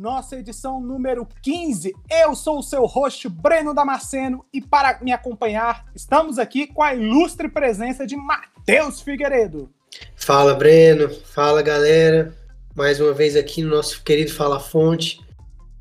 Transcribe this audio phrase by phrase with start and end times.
[0.00, 1.92] nossa edição número 15.
[2.10, 6.94] Eu sou o seu host, Breno Damasceno, e para me acompanhar, estamos aqui com a
[6.94, 9.70] ilustre presença de Matheus Figueiredo.
[10.16, 11.10] Fala, Breno.
[11.10, 12.34] Fala, galera.
[12.74, 15.20] Mais uma vez aqui no nosso querido Fala Fonte.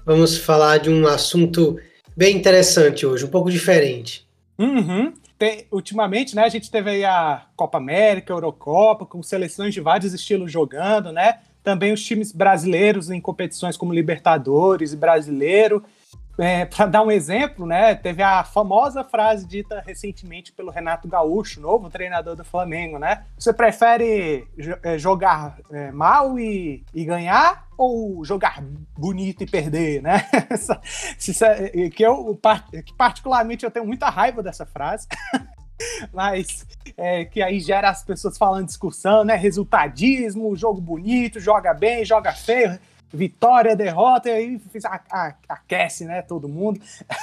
[0.05, 1.79] Vamos falar de um assunto
[2.17, 4.27] bem interessante hoje, um pouco diferente.
[4.57, 9.73] Uhum tem, ultimamente, né, a gente teve aí a Copa América, a Eurocopa, com seleções
[9.73, 11.39] de vários estilos jogando, né?
[11.63, 15.83] Também os times brasileiros em competições como Libertadores e Brasileiro.
[16.39, 21.59] É, Para dar um exemplo, né, teve a famosa frase dita recentemente pelo Renato Gaúcho,
[21.59, 23.25] novo treinador do Flamengo, né?
[23.37, 24.47] Você prefere
[24.83, 28.63] é, jogar é, mal e, e, ganhar ou jogar
[28.97, 30.25] bonito e perder, né?
[31.93, 32.39] que eu
[32.85, 35.07] que particularmente eu tenho muita raiva dessa frase.
[36.13, 36.65] mas
[36.97, 39.35] é, que aí gera as pessoas falando discussão, né?
[39.35, 42.79] Resultadismo, jogo bonito, joga bem, joga feio
[43.11, 46.79] vitória, derrota, e aí a, a, aquece, né, todo mundo.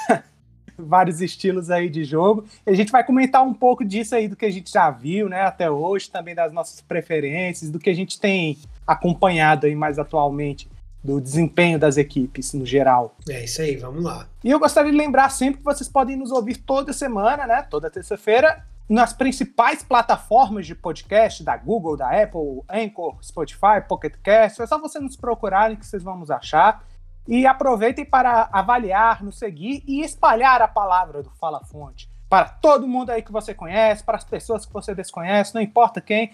[0.77, 2.45] Vários estilos aí de jogo.
[2.65, 5.27] E a gente vai comentar um pouco disso aí, do que a gente já viu,
[5.27, 9.97] né, até hoje, também das nossas preferências, do que a gente tem acompanhado aí mais
[9.97, 10.69] atualmente
[11.03, 13.15] do desempenho das equipes no geral.
[13.29, 14.27] É isso aí, vamos lá.
[14.43, 17.61] E eu gostaria de lembrar sempre que vocês podem nos ouvir toda semana, né?
[17.61, 24.61] Toda terça-feira, nas principais plataformas de podcast da Google, da Apple, Anchor, Spotify, Pocket Cast.
[24.61, 26.83] É só você nos procurarem que vocês vão nos achar.
[27.27, 32.87] E aproveitem para avaliar, nos seguir e espalhar a palavra do Fala Fonte para todo
[32.87, 36.31] mundo aí que você conhece, para as pessoas que você desconhece, não importa quem.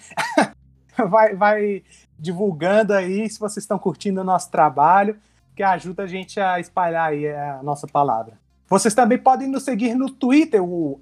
[1.09, 1.83] vai, vai
[2.23, 5.17] divulgando aí se vocês estão curtindo o nosso trabalho,
[5.53, 8.41] que ajuda a gente a espalhar aí a nossa palavra.
[8.69, 10.97] Vocês também podem nos seguir no Twitter, o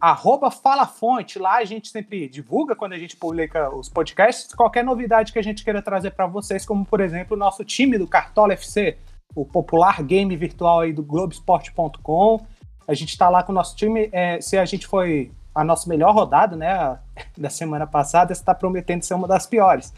[0.63, 1.37] FalaFonte.
[1.37, 5.43] Lá a gente sempre divulga quando a gente publica os podcasts, qualquer novidade que a
[5.43, 8.97] gente queira trazer para vocês, como por exemplo o nosso time do Cartola FC,
[9.35, 12.43] o popular game virtual aí do Globesport.com.
[12.87, 14.09] A gente está lá com o nosso time.
[14.11, 16.97] É, se a gente foi a nossa melhor rodada, né,
[17.37, 19.93] da semana passada, está prometendo ser uma das piores.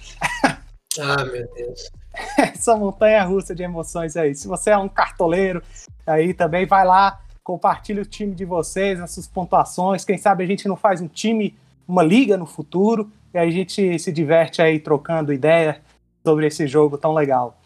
[1.00, 1.90] Ah, meu Deus.
[2.38, 4.36] Essa montanha russa de emoções aí.
[4.36, 5.62] Se você é um cartoleiro,
[6.06, 10.06] aí também vai lá, compartilhe o time de vocês, as suas pontuações.
[10.06, 13.98] Quem sabe a gente não faz um time, uma liga no futuro, e a gente
[13.98, 15.82] se diverte aí trocando ideia
[16.24, 17.58] sobre esse jogo tão legal.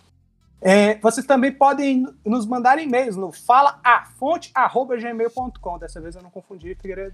[0.60, 5.78] É, vocês também podem nos mandar e-mails no falaafonte.gmail.com.
[5.78, 7.14] Dessa vez eu não confundi, Figueiredo.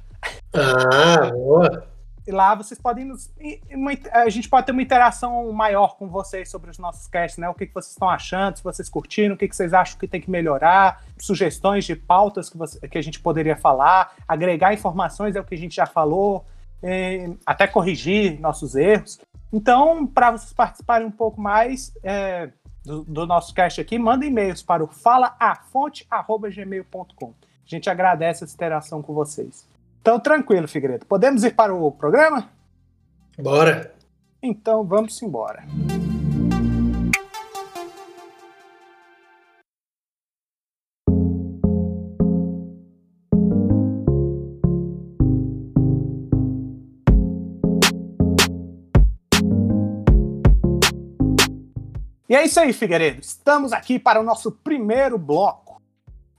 [0.54, 1.86] Ah, boa!
[2.26, 3.30] E lá vocês podem nos.
[4.12, 7.50] A gente pode ter uma interação maior com vocês sobre os nossos casts, né?
[7.50, 10.08] O que, que vocês estão achando, se vocês curtiram, o que, que vocês acham que
[10.08, 15.36] tem que melhorar, sugestões de pautas que, você, que a gente poderia falar, agregar informações
[15.36, 16.46] é o que a gente já falou,
[17.46, 19.20] até corrigir nossos erros.
[19.52, 22.50] Então, para vocês participarem um pouco mais é,
[22.84, 27.28] do, do, nosso cast aqui, mandem e-mails para o falaafonte.gmail.com.
[27.28, 27.32] A
[27.66, 29.66] gente agradece essa interação com vocês.
[30.04, 31.06] Então, tranquilo, Figueiredo.
[31.06, 32.50] Podemos ir para o programa?
[33.40, 33.96] Bora.
[34.42, 35.64] Então, vamos embora.
[52.28, 53.22] E é isso aí, Figueiredo.
[53.22, 55.82] Estamos aqui para o nosso primeiro bloco.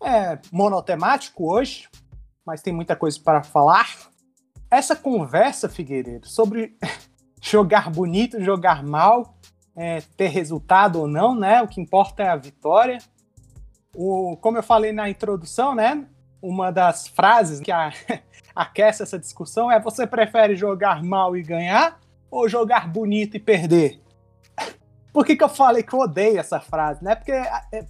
[0.03, 1.89] É monotemático hoje,
[2.47, 3.88] mas tem muita coisa para falar.
[4.71, 6.77] Essa conversa, Figueiredo, sobre
[7.41, 9.37] jogar bonito, jogar mal,
[9.77, 11.62] é, ter resultado ou não, né?
[11.62, 12.99] O que importa é a vitória.
[13.94, 16.06] O, como eu falei na introdução, né?
[16.43, 17.93] Uma das frases que a,
[18.54, 22.00] aquece essa discussão é: você prefere jogar mal e ganhar
[22.31, 24.01] ou jogar bonito e perder?
[25.13, 27.15] Por que, que eu falei que eu odeio essa frase, né?
[27.15, 27.86] Porque é,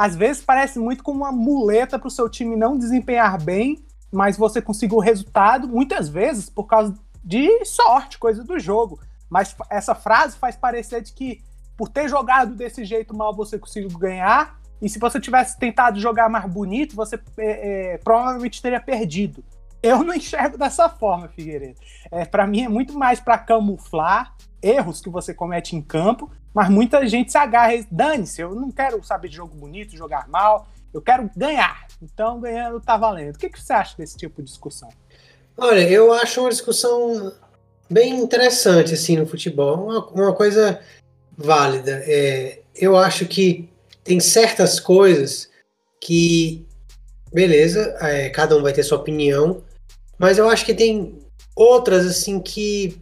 [0.00, 4.34] às vezes parece muito como uma muleta para o seu time não desempenhar bem, mas
[4.34, 8.98] você conseguir o resultado, muitas vezes por causa de sorte, coisa do jogo.
[9.28, 11.42] Mas essa frase faz parecer de que
[11.76, 16.30] por ter jogado desse jeito mal você conseguiu ganhar, e se você tivesse tentado jogar
[16.30, 19.44] mais bonito, você é, é, provavelmente teria perdido.
[19.82, 21.78] Eu não enxergo dessa forma, Figueiredo.
[22.10, 26.68] É, para mim é muito mais para camuflar erros que você comete em campo mas
[26.68, 30.68] muita gente se agarra e dane-se, eu não quero saber de jogo bonito, jogar mal,
[30.92, 31.86] eu quero ganhar.
[32.02, 33.36] Então, ganhando tá valendo.
[33.36, 34.88] O que, que você acha desse tipo de discussão?
[35.56, 37.32] Olha, eu acho uma discussão
[37.88, 39.86] bem interessante, assim, no futebol.
[39.86, 40.80] Uma, uma coisa
[41.36, 42.02] válida.
[42.06, 43.68] É, eu acho que
[44.02, 45.50] tem certas coisas
[46.00, 46.66] que,
[47.32, 49.62] beleza, é, cada um vai ter sua opinião,
[50.18, 51.18] mas eu acho que tem
[51.54, 53.00] outras, assim, que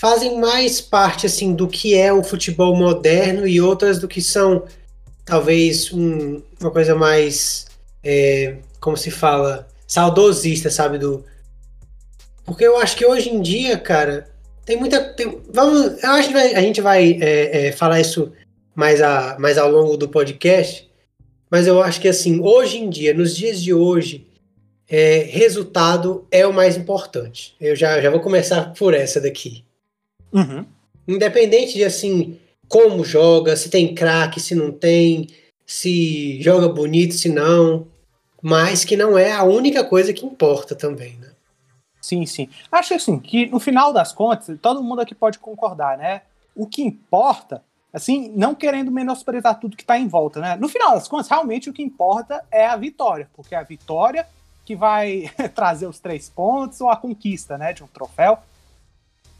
[0.00, 4.64] fazem mais parte assim do que é o futebol moderno e outras do que são
[5.26, 7.66] talvez um, uma coisa mais
[8.02, 11.22] é, como se fala saudosista, sabe do
[12.46, 14.26] porque eu acho que hoje em dia, cara,
[14.64, 18.32] tem muita tem, vamos, eu acho que a gente vai é, é, falar isso
[18.74, 20.90] mais a mais ao longo do podcast,
[21.50, 24.26] mas eu acho que assim hoje em dia, nos dias de hoje
[24.88, 27.54] é, resultado é o mais importante.
[27.60, 29.62] Eu já, já vou começar por essa daqui.
[30.32, 30.64] Uhum.
[31.06, 32.38] Independente de assim
[32.68, 35.26] como joga, se tem craque, se não tem,
[35.66, 37.86] se joga bonito, se não,
[38.40, 41.30] mas que não é a única coisa que importa também, né?
[42.00, 42.48] Sim, sim.
[42.70, 46.22] Acho assim que no final das contas, todo mundo aqui pode concordar, né?
[46.54, 47.62] O que importa,
[47.92, 50.56] assim, não querendo menosprezar tudo que está em volta, né?
[50.56, 54.26] No final das contas, realmente o que importa é a vitória, porque é a vitória
[54.64, 58.38] que vai trazer os três pontos ou a conquista, né, de um troféu.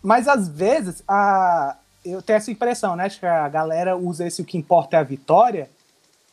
[0.03, 3.09] Mas às vezes a, eu tenho essa impressão, né?
[3.09, 5.71] Que a galera usa esse o que importa é a vitória,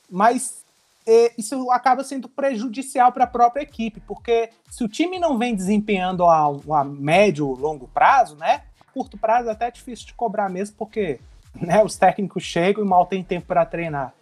[0.10, 0.64] mas
[1.06, 5.56] é, isso acaba sendo prejudicial para a própria equipe, porque se o time não vem
[5.56, 8.64] desempenhando a, a médio, longo prazo, né?
[8.94, 11.20] Curto prazo é até difícil de cobrar mesmo, porque
[11.56, 14.14] né, os técnicos chegam e mal tem tempo para treinar.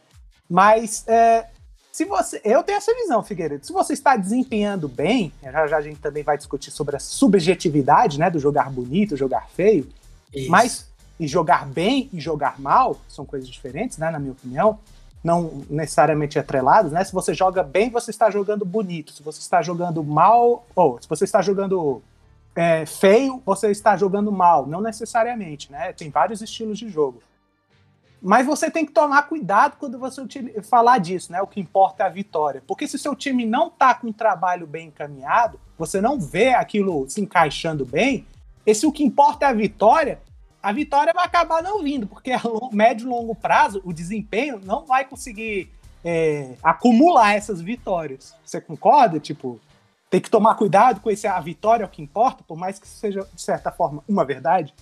[0.49, 1.47] Mas é,
[1.95, 3.65] se você, eu tenho essa visão, Figueiredo.
[3.65, 8.19] Se você está desempenhando bem, já, já a gente também vai discutir sobre a subjetividade,
[8.19, 9.87] né, do jogar bonito, jogar feio,
[10.33, 10.51] Isso.
[10.51, 14.77] mas e jogar bem e jogar mal são coisas diferentes, né, na minha opinião,
[15.23, 17.01] não necessariamente atrelados, né?
[17.01, 19.13] Se você joga bem, você está jogando bonito.
[19.13, 22.03] Se você está jogando mal, ou se você está jogando
[22.53, 24.67] é, feio, você está jogando mal.
[24.67, 25.93] Não necessariamente, né?
[25.93, 27.23] Tem vários estilos de jogo.
[28.25, 30.23] Mas você tem que tomar cuidado quando você
[30.63, 31.39] falar disso, né?
[31.43, 32.63] O que importa é a vitória.
[32.65, 37.07] Porque se seu time não tá com um trabalho bem encaminhado, você não vê aquilo
[37.07, 38.25] se encaixando bem,
[38.65, 40.19] esse o que importa é a vitória,
[40.61, 42.41] a vitória vai acabar não vindo, porque a
[42.71, 45.71] médio e longo prazo, o desempenho não vai conseguir
[46.03, 48.33] é, acumular essas vitórias.
[48.43, 49.19] Você concorda?
[49.19, 49.59] Tipo,
[50.09, 52.87] tem que tomar cuidado com esse a vitória é o que importa, por mais que
[52.87, 54.73] seja, de certa forma, uma verdade?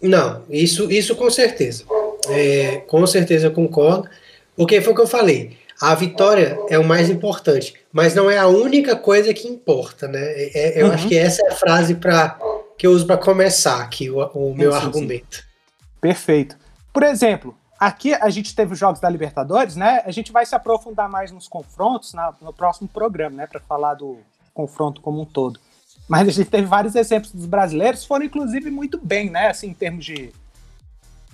[0.00, 1.84] Não, isso, isso com certeza.
[2.28, 4.08] É, com certeza eu concordo.
[4.56, 5.56] Porque foi o que eu falei.
[5.80, 10.20] A vitória é o mais importante, mas não é a única coisa que importa, né?
[10.20, 10.92] É, é eu uhum.
[10.92, 12.38] acho que essa é a frase para
[12.78, 15.36] que eu uso para começar aqui o, o meu sim, argumento.
[15.36, 15.42] Sim.
[16.00, 16.56] Perfeito.
[16.92, 20.02] Por exemplo, aqui a gente teve os jogos da Libertadores, né?
[20.04, 23.46] A gente vai se aprofundar mais nos confrontos na, no próximo programa, né?
[23.48, 24.18] Para falar do
[24.54, 25.58] confronto como um todo.
[26.08, 29.48] Mas a gente teve vários exemplos dos brasileiros, foram inclusive muito bem, né?
[29.48, 30.32] Assim, em termos de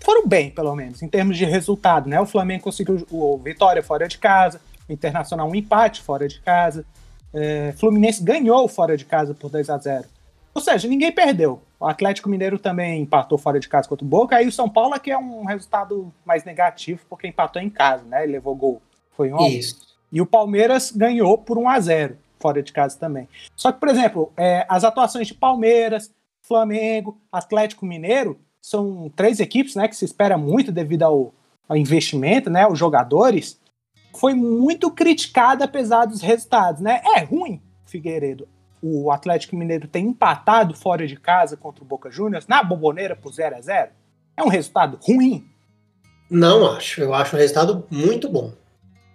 [0.01, 2.21] foram bem, pelo menos, em termos de resultado, né?
[2.21, 6.85] O Flamengo conseguiu o Vitória fora de casa, o Internacional um empate fora de casa,
[7.33, 10.05] é, Fluminense ganhou fora de casa por 2 a 0
[10.55, 11.61] Ou seja, ninguém perdeu.
[11.79, 14.95] O Atlético Mineiro também empatou fora de casa contra o Boca, aí o São Paulo
[14.95, 18.25] é que é um resultado mais negativo, porque empatou em casa, né?
[18.25, 18.83] Ele levou gol.
[19.17, 19.77] Foi um Isso.
[20.11, 23.29] E o Palmeiras ganhou por 1 a 0 fora de casa também.
[23.55, 26.11] Só que, por exemplo, é, as atuações de Palmeiras,
[26.41, 31.35] Flamengo, Atlético Mineiro são três equipes, né, que se espera muito devido ao,
[31.69, 33.61] ao investimento, né, os jogadores,
[34.15, 37.01] foi muito criticada apesar dos resultados, né?
[37.17, 38.49] É ruim, Figueiredo.
[38.83, 43.33] O Atlético Mineiro tem empatado fora de casa contra o Boca Juniors na Boboneira por
[43.33, 43.91] 0 a 0
[44.37, 45.45] É um resultado ruim?
[46.31, 47.01] Não acho.
[47.01, 48.53] Eu acho um resultado muito bom.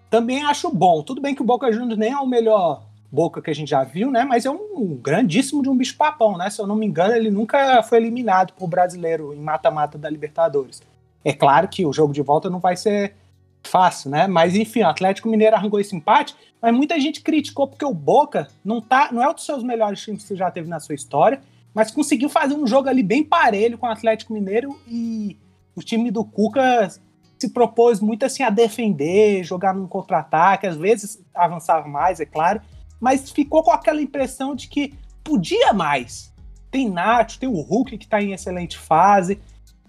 [0.09, 1.01] Também acho bom.
[1.01, 3.83] Tudo bem que o Boca Juniors nem é o melhor Boca que a gente já
[3.83, 4.23] viu, né?
[4.23, 6.49] Mas é um grandíssimo de um bicho-papão, né?
[6.49, 10.81] Se eu não me engano, ele nunca foi eliminado por brasileiro em mata-mata da Libertadores.
[11.23, 13.13] É claro que o jogo de volta não vai ser
[13.61, 14.25] fácil, né?
[14.25, 18.47] Mas enfim, o Atlético Mineiro arrancou esse empate, mas muita gente criticou porque o Boca
[18.65, 21.39] não tá, não é um dos seus melhores times que já teve na sua história,
[21.71, 25.37] mas conseguiu fazer um jogo ali bem parelho com o Atlético Mineiro e
[25.75, 26.89] o time do Cuca
[27.37, 32.59] se propôs muito assim a defender, jogar num contra-ataque, às vezes avançar mais, é claro,
[33.03, 34.93] mas ficou com aquela impressão de que
[35.25, 36.31] podia mais.
[36.71, 39.41] Tem Nath, tem o Hulk que está em excelente fase.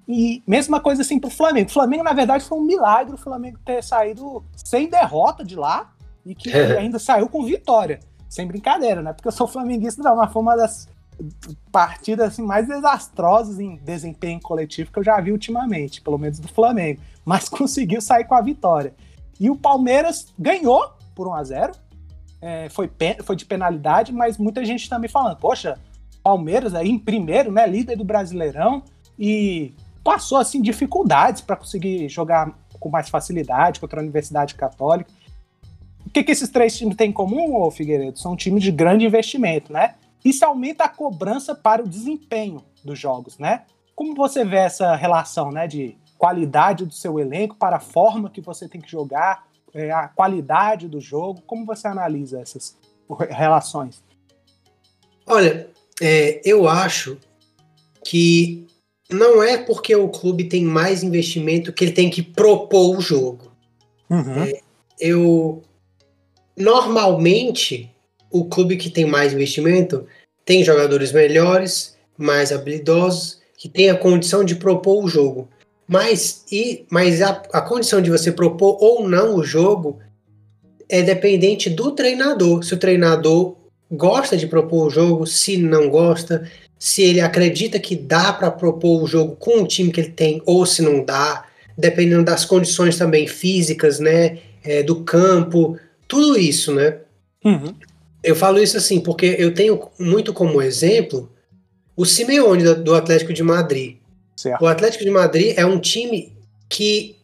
[0.08, 1.70] E mesma coisa assim pro Flamengo.
[1.70, 5.92] O Flamengo, na verdade, foi um milagre o Flamengo ter saído sem derrota de lá
[6.26, 8.00] e que ainda saiu com vitória.
[8.28, 9.12] Sem brincadeira, né?
[9.12, 10.88] Porque eu sou flamenguista, não, mas foi uma das
[11.70, 16.48] partidas assim, mais desastrosas em desempenho coletivo que eu já vi ultimamente, pelo menos do
[16.48, 17.00] Flamengo.
[17.24, 18.92] Mas conseguiu sair com a vitória.
[19.38, 21.83] E o Palmeiras ganhou por 1 a 0
[22.40, 22.90] é, foi,
[23.22, 25.78] foi de penalidade, mas muita gente também falando, poxa,
[26.22, 28.82] Palmeiras aí em primeiro, né, líder do Brasileirão,
[29.18, 35.10] e passou assim dificuldades para conseguir jogar com mais facilidade contra a Universidade Católica.
[36.06, 38.18] O que, que esses três times têm em comum, ô Figueiredo?
[38.18, 39.94] São times de grande investimento, né?
[40.24, 43.64] isso aumenta a cobrança para o desempenho dos jogos, né?
[43.94, 48.40] Como você vê essa relação, né, de qualidade do seu elenco para a forma que
[48.40, 51.42] você tem que jogar, é, a qualidade do jogo?
[51.46, 52.76] Como você analisa essas
[53.28, 54.02] relações?
[55.26, 55.68] Olha,
[56.00, 57.18] é, eu acho
[58.04, 58.66] que
[59.10, 63.52] não é porque o clube tem mais investimento que ele tem que propor o jogo.
[64.08, 64.44] Uhum.
[64.44, 64.60] É,
[65.00, 65.62] eu
[66.56, 67.90] normalmente
[68.30, 70.06] o clube que tem mais investimento
[70.44, 75.48] tem jogadores melhores, mais habilidosos, que tem a condição de propor o jogo.
[75.86, 79.98] Mas, e, mas a, a condição de você propor ou não o jogo
[80.88, 82.62] é dependente do treinador.
[82.62, 83.56] Se o treinador
[83.90, 89.02] gosta de propor o jogo, se não gosta, se ele acredita que dá para propor
[89.02, 91.44] o jogo com o time que ele tem ou se não dá,
[91.76, 96.98] dependendo das condições também físicas, né, é, do campo, tudo isso, né?
[97.44, 97.74] Uhum.
[98.22, 101.30] Eu falo isso assim porque eu tenho muito como exemplo
[101.96, 103.96] o Simeone do Atlético de Madrid.
[104.36, 104.62] Certo.
[104.62, 106.36] O Atlético de Madrid é um time
[106.68, 107.16] que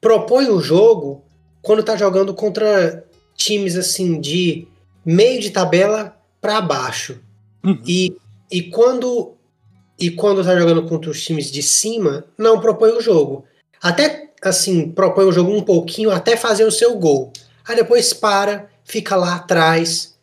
[0.00, 1.24] propõe o jogo
[1.62, 4.66] quando está jogando contra times assim de
[5.04, 7.20] meio de tabela para baixo.
[7.64, 7.80] Uhum.
[7.86, 8.16] E,
[8.50, 9.34] e quando
[9.98, 13.44] e quando tá jogando contra os times de cima, não propõe o jogo.
[13.82, 17.30] Até assim, propõe o jogo um pouquinho até fazer o seu gol.
[17.68, 20.16] Aí depois para, fica lá atrás,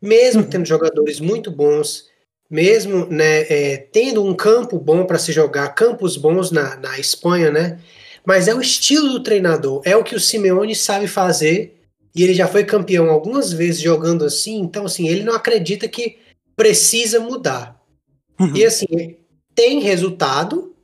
[0.00, 0.48] mesmo uhum.
[0.48, 2.06] tendo jogadores muito bons,
[2.50, 7.50] mesmo né, é, tendo um campo bom para se jogar, campos bons na, na Espanha,
[7.50, 7.78] né?
[8.24, 11.80] Mas é o estilo do treinador, é o que o Simeone sabe fazer
[12.14, 16.18] e ele já foi campeão algumas vezes jogando assim, então assim, ele não acredita que
[16.56, 17.80] precisa mudar.
[18.38, 18.56] Uhum.
[18.56, 19.16] E assim,
[19.54, 20.74] tem resultado,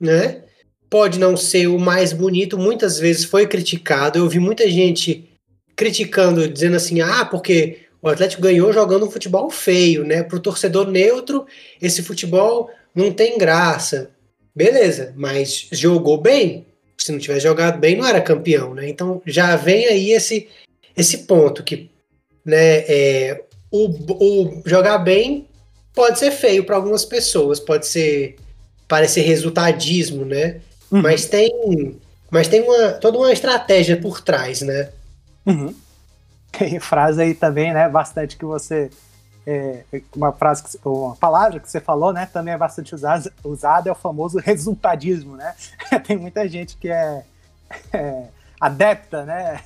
[0.00, 0.42] né?
[0.90, 4.18] Pode não ser o mais bonito, muitas vezes foi criticado.
[4.18, 5.30] Eu vi muita gente
[5.74, 10.24] criticando, dizendo assim: "Ah, porque o Atlético ganhou jogando um futebol feio, né?
[10.24, 11.46] Para o torcedor neutro,
[11.80, 14.10] esse futebol não tem graça.
[14.54, 16.66] Beleza, mas jogou bem.
[16.98, 18.88] Se não tivesse jogado bem, não era campeão, né?
[18.88, 20.48] Então já vem aí esse,
[20.96, 21.90] esse ponto que
[22.44, 25.46] né, é, o, o jogar bem
[25.94, 28.36] pode ser feio para algumas pessoas, pode ser
[28.88, 30.60] parecer resultadismo, né?
[30.90, 31.02] Uhum.
[31.02, 31.98] Mas tem,
[32.30, 34.90] mas tem uma, toda uma estratégia por trás, né?
[35.46, 35.72] Uhum.
[36.52, 37.88] Tem frase aí também, né?
[37.88, 38.90] Bastante que você.
[39.44, 39.82] É,
[40.14, 42.26] uma frase, que, uma palavra que você falou, né?
[42.26, 45.54] Também é bastante usada, usada é o famoso resultadismo, né?
[46.06, 47.24] Tem muita gente que é,
[47.92, 48.28] é
[48.60, 49.60] adepta, né?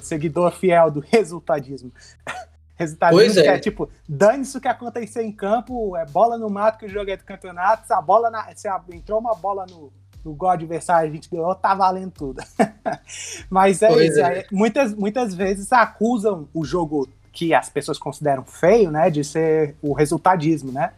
[0.00, 1.92] Seguidor fiel do resultadismo.
[2.76, 3.46] Resultadismo é.
[3.46, 3.58] é.
[3.60, 7.16] tipo, dane-se o que acontecer em campo, é bola no mato que o jogo é
[7.16, 9.92] do campeonato, se a bola na, se a, entrou uma bola no,
[10.24, 12.42] no gol adversário a gente ganhou, tá valendo tudo.
[13.50, 14.20] Mas é pois isso.
[14.20, 14.46] É.
[14.50, 19.10] Muitas, muitas vezes acusam o jogo que as pessoas consideram feio, né?
[19.10, 20.92] De ser o resultadismo, né?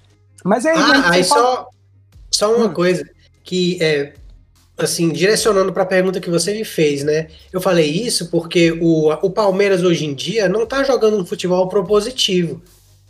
[0.44, 0.76] Mas aí.
[0.76, 1.68] Ah, aí só,
[2.30, 2.72] só uma hum.
[2.72, 3.04] coisa
[3.42, 4.14] que é.
[4.78, 7.28] Assim, direcionando para a pergunta que você me fez, né?
[7.50, 11.66] Eu falei isso porque o, o Palmeiras hoje em dia não tá jogando um futebol
[11.66, 12.60] propositivo.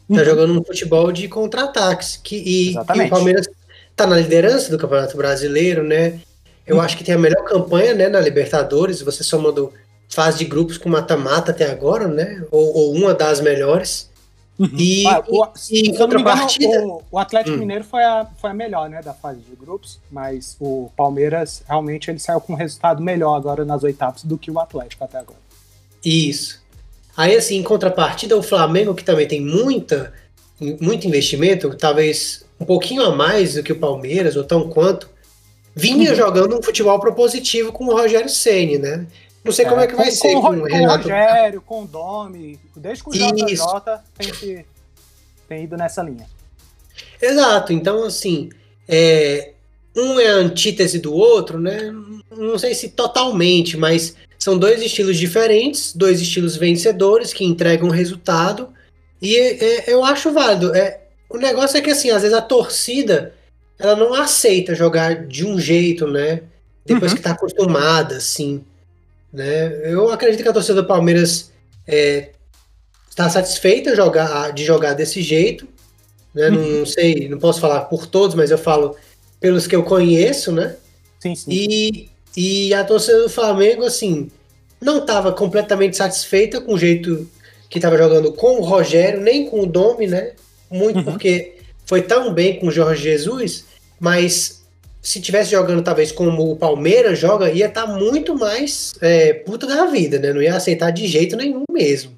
[0.08, 0.24] Tá uhum.
[0.24, 2.20] jogando um futebol de contra-ataques.
[2.22, 3.48] Que, e, e o Palmeiras
[3.96, 6.20] tá na liderança do Campeonato Brasileiro, né?
[6.66, 9.00] Eu acho que tem a melhor campanha, né, na Libertadores.
[9.00, 9.72] Você somando
[10.08, 12.44] fase de grupos com mata-mata até agora, né?
[12.50, 14.10] Ou, ou, uma das melhores.
[14.58, 14.70] Uhum.
[14.76, 16.64] E, ah, o, e, em contrapartida.
[16.64, 17.60] Engano, o, o, Atlético hum.
[17.60, 22.10] Mineiro foi a, foi a melhor, né, da fase de grupos, mas o Palmeiras realmente
[22.10, 25.38] ele saiu com um resultado melhor agora nas oitavas do que o Atlético até agora.
[26.04, 26.62] Isso.
[27.16, 30.12] Aí, assim, em contrapartida, o Flamengo, que também tem muita,
[30.80, 35.08] muito investimento, talvez um pouquinho a mais do que o Palmeiras, ou tão quanto,
[35.74, 36.16] vinha uhum.
[36.16, 39.06] jogando um futebol propositivo com o Rogério Ceni, né?
[39.44, 41.02] Não sei é, como é que vai com, ser com, com o Renato.
[41.02, 43.58] Rogério, com o Domi, desde que o JJ
[44.18, 44.64] tem, que,
[45.48, 46.26] tem ido nessa linha.
[47.20, 48.48] Exato, então assim,
[48.88, 49.52] é,
[49.94, 51.94] um é a antítese do outro, né?
[52.30, 58.70] Não sei se totalmente, mas são dois estilos diferentes, dois estilos vencedores que entregam resultado,
[59.20, 60.74] e é, eu acho válido.
[60.74, 63.34] É, o negócio é que, assim, às vezes a torcida
[63.78, 66.42] ela não aceita jogar de um jeito, né?
[66.84, 67.16] Depois uhum.
[67.16, 68.64] que tá acostumada, assim.
[69.32, 69.92] Né?
[69.92, 71.52] Eu acredito que a torcida do Palmeiras
[71.86, 72.30] é,
[73.08, 75.68] está satisfeita jogar, de jogar desse jeito.
[76.34, 76.48] Né?
[76.48, 76.54] Uhum.
[76.54, 78.96] Não, não, sei, não posso falar por todos, mas eu falo
[79.40, 80.76] pelos que eu conheço, né?
[81.20, 81.50] Sim, sim.
[81.50, 84.30] E, e a torcida do Flamengo, assim,
[84.80, 87.28] não estava completamente satisfeita com o jeito
[87.68, 90.32] que estava jogando com o Rogério, nem com o Domi, né?
[90.70, 91.04] Muito uhum.
[91.04, 93.66] porque foi tão bem com o Jorge Jesus,
[94.00, 94.66] mas
[95.00, 99.66] se tivesse jogando talvez como o Palmeiras joga, ia estar tá muito mais é, puta
[99.66, 100.32] da vida, né?
[100.32, 102.16] Não ia aceitar de jeito nenhum mesmo.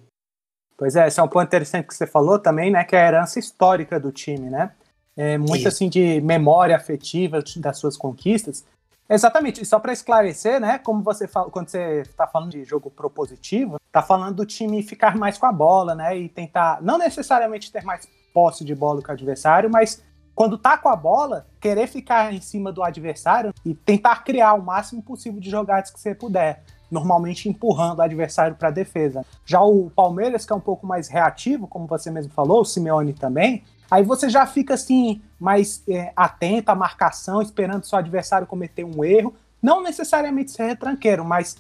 [0.75, 2.83] Pois é, esse é um ponto interessante que você falou também, né?
[2.85, 4.71] Que é a herança histórica do time, né?
[5.15, 5.69] É muito Isso.
[5.69, 8.65] assim de memória afetiva das suas conquistas.
[9.11, 10.79] Exatamente, e só para esclarecer, né?
[10.79, 15.17] Como você fala, quando você está falando de jogo propositivo, tá falando do time ficar
[15.17, 16.17] mais com a bola, né?
[16.17, 20.03] E tentar, não necessariamente ter mais posse de bola que o adversário, mas
[20.35, 24.63] quando tá com a bola, querer ficar em cima do adversário e tentar criar o
[24.63, 29.25] máximo possível de jogadas que você puder normalmente empurrando o adversário para a defesa.
[29.45, 33.13] Já o Palmeiras, que é um pouco mais reativo, como você mesmo falou, o Simeone
[33.13, 38.85] também, aí você já fica assim, mais é, atento à marcação, esperando seu adversário cometer
[38.85, 39.35] um erro.
[39.61, 41.57] Não necessariamente ser retranqueiro, mas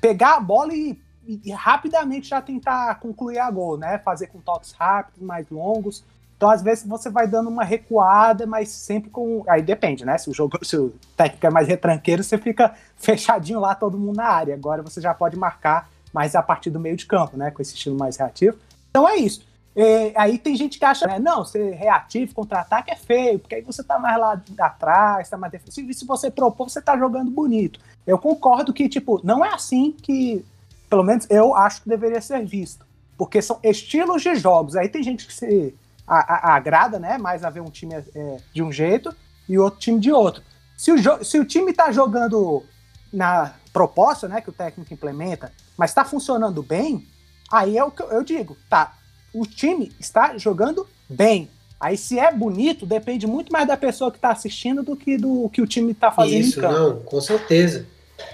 [0.00, 3.98] pegar a bola e, e, rapidamente já tentar concluir a gol, né?
[3.98, 6.04] Fazer com toques rápidos, mais longos.
[6.36, 9.44] Então, às vezes, você vai dando uma recuada, mas sempre com.
[9.48, 10.18] Aí depende, né?
[10.18, 14.16] Se o jogo, se o técnico é mais retranqueiro, você fica fechadinho lá, todo mundo
[14.16, 14.54] na área.
[14.54, 17.50] Agora você já pode marcar mais a partir do meio de campo, né?
[17.50, 18.56] Com esse estilo mais reativo.
[18.90, 19.46] Então é isso.
[19.74, 21.18] E, aí tem gente que acha, né?
[21.18, 25.52] Não, ser reativo, contra-ataque é feio, porque aí você tá mais lá atrás, tá mais
[25.52, 25.90] defensivo.
[25.90, 27.80] E se você propor, você tá jogando bonito.
[28.06, 30.44] Eu concordo que, tipo, não é assim que,
[30.92, 32.84] pelo menos eu acho que deveria ser visto.
[33.16, 34.76] Porque são estilos de jogos.
[34.76, 35.74] Aí tem gente que se
[36.06, 37.16] a, a, agrada, né?
[37.16, 39.16] Mais a ver um time é, de um jeito
[39.48, 40.42] e outro time de outro.
[40.76, 42.62] Se o, se o time está jogando
[43.10, 47.06] na proposta, né, que o técnico implementa, mas está funcionando bem,
[47.50, 48.92] aí é o que eu digo, tá?
[49.32, 51.48] O time está jogando bem.
[51.80, 55.48] Aí se é bonito, depende muito mais da pessoa que está assistindo do que do
[55.48, 56.78] que o time está fazendo Isso, em campo.
[56.78, 57.86] não, com certeza.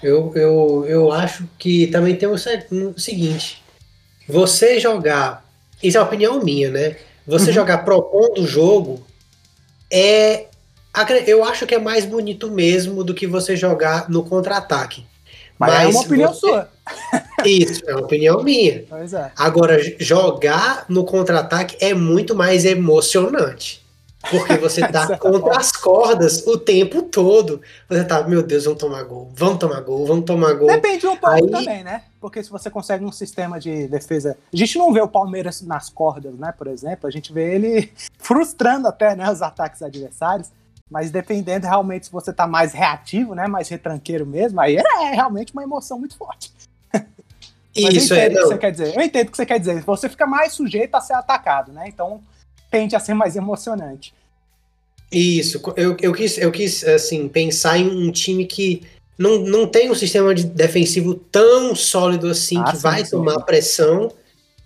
[0.02, 2.38] Eu, eu, eu acho que também tem o
[2.98, 3.62] seguinte:
[4.28, 5.44] você jogar,
[5.82, 6.96] isso é uma opinião minha, né?
[7.26, 7.52] Você uhum.
[7.52, 9.04] jogar propondo o jogo
[9.90, 10.46] é.
[11.26, 15.06] Eu acho que é mais bonito mesmo do que você jogar no contra-ataque.
[15.58, 16.40] Mas, Mas, é uma opinião você...
[16.40, 16.70] sua.
[17.44, 18.84] Isso, é uma opinião minha.
[18.90, 19.30] É.
[19.36, 23.84] Agora, jogar no contra-ataque é muito mais emocionante.
[24.30, 27.62] Porque você tá contra as cordas o tempo todo.
[27.88, 30.66] Você tá, meu Deus, vamos tomar gol, vamos tomar gol, vamos tomar gol.
[30.66, 31.50] Depende um pouco Aí...
[31.50, 32.02] também, né?
[32.20, 34.36] Porque se você consegue um sistema de defesa.
[34.52, 36.52] A gente não vê o Palmeiras nas cordas, né?
[36.56, 40.50] Por exemplo, a gente vê ele frustrando até né, os ataques adversários.
[40.90, 43.46] Mas dependendo realmente se você tá mais reativo, né?
[43.46, 46.52] Mais retranqueiro mesmo, aí é realmente uma emoção muito forte.
[47.76, 48.26] Isso, é.
[48.26, 48.96] O que você quer dizer.
[48.96, 49.82] Eu entendo o que você quer dizer.
[49.82, 51.84] Você fica mais sujeito a ser atacado, né?
[51.86, 52.20] Então
[52.70, 54.14] tende a ser mais emocionante.
[55.10, 58.82] Isso, eu, eu, quis, eu quis assim, pensar em um time que
[59.16, 63.10] não, não tem um sistema de defensivo tão sólido assim, ah, que sim, vai sim.
[63.12, 64.12] tomar pressão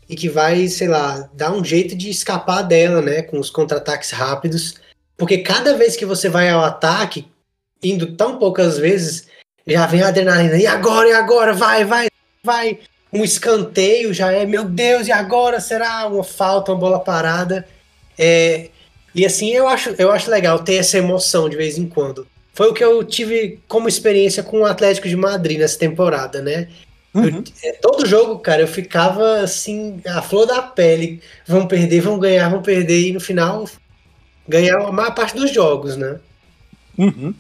[0.09, 4.11] e que vai, sei lá, dar um jeito de escapar dela, né, com os contra-ataques
[4.11, 4.75] rápidos.
[5.17, 7.27] Porque cada vez que você vai ao ataque,
[7.83, 9.27] indo tão poucas vezes,
[9.67, 10.57] já vem a adrenalina.
[10.57, 11.53] E agora, e agora?
[11.53, 12.09] Vai, vai,
[12.43, 12.79] vai.
[13.13, 15.61] Um escanteio já é, meu Deus, e agora?
[15.61, 17.67] Será uma falta, uma bola parada?
[18.19, 18.71] É,
[19.15, 22.27] e assim, eu acho, eu acho legal ter essa emoção de vez em quando.
[22.55, 26.69] Foi o que eu tive como experiência com o Atlético de Madrid nessa temporada, né?
[27.15, 27.25] Uhum.
[27.25, 31.23] Eu, é, todo jogo, cara, eu ficava assim, a flor da pele.
[31.47, 33.09] Vão perder, vão ganhar, vão perder.
[33.09, 33.69] E no final,
[34.49, 36.19] ganhar a maior parte dos jogos, né?
[36.99, 37.35] Uhum.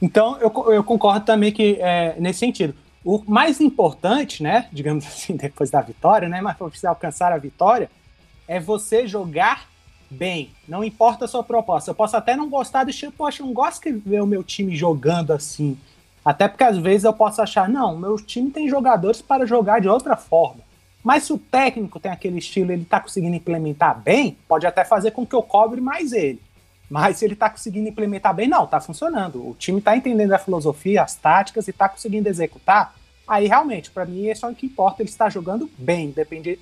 [0.00, 5.36] Então, eu, eu concordo também que, é, nesse sentido, o mais importante, né, digamos assim,
[5.36, 7.90] depois da vitória, né, mas para você alcançar a vitória,
[8.48, 9.68] é você jogar
[10.10, 11.90] bem, não importa a sua proposta.
[11.90, 14.42] Eu posso até não gostar do estilo, poxa, eu não gosto de ver o meu
[14.42, 15.78] time jogando assim.
[16.24, 19.88] Até porque às vezes eu posso achar, não, meu time tem jogadores para jogar de
[19.88, 20.60] outra forma.
[21.02, 25.12] Mas se o técnico tem aquele estilo ele está conseguindo implementar bem, pode até fazer
[25.12, 26.42] com que eu cobre mais ele.
[26.90, 29.50] Mas se ele está conseguindo implementar bem, não, está funcionando.
[29.50, 32.94] O time está entendendo a filosofia, as táticas e está conseguindo executar.
[33.26, 36.14] Aí realmente, para mim, é só o que importa, ele está jogando bem,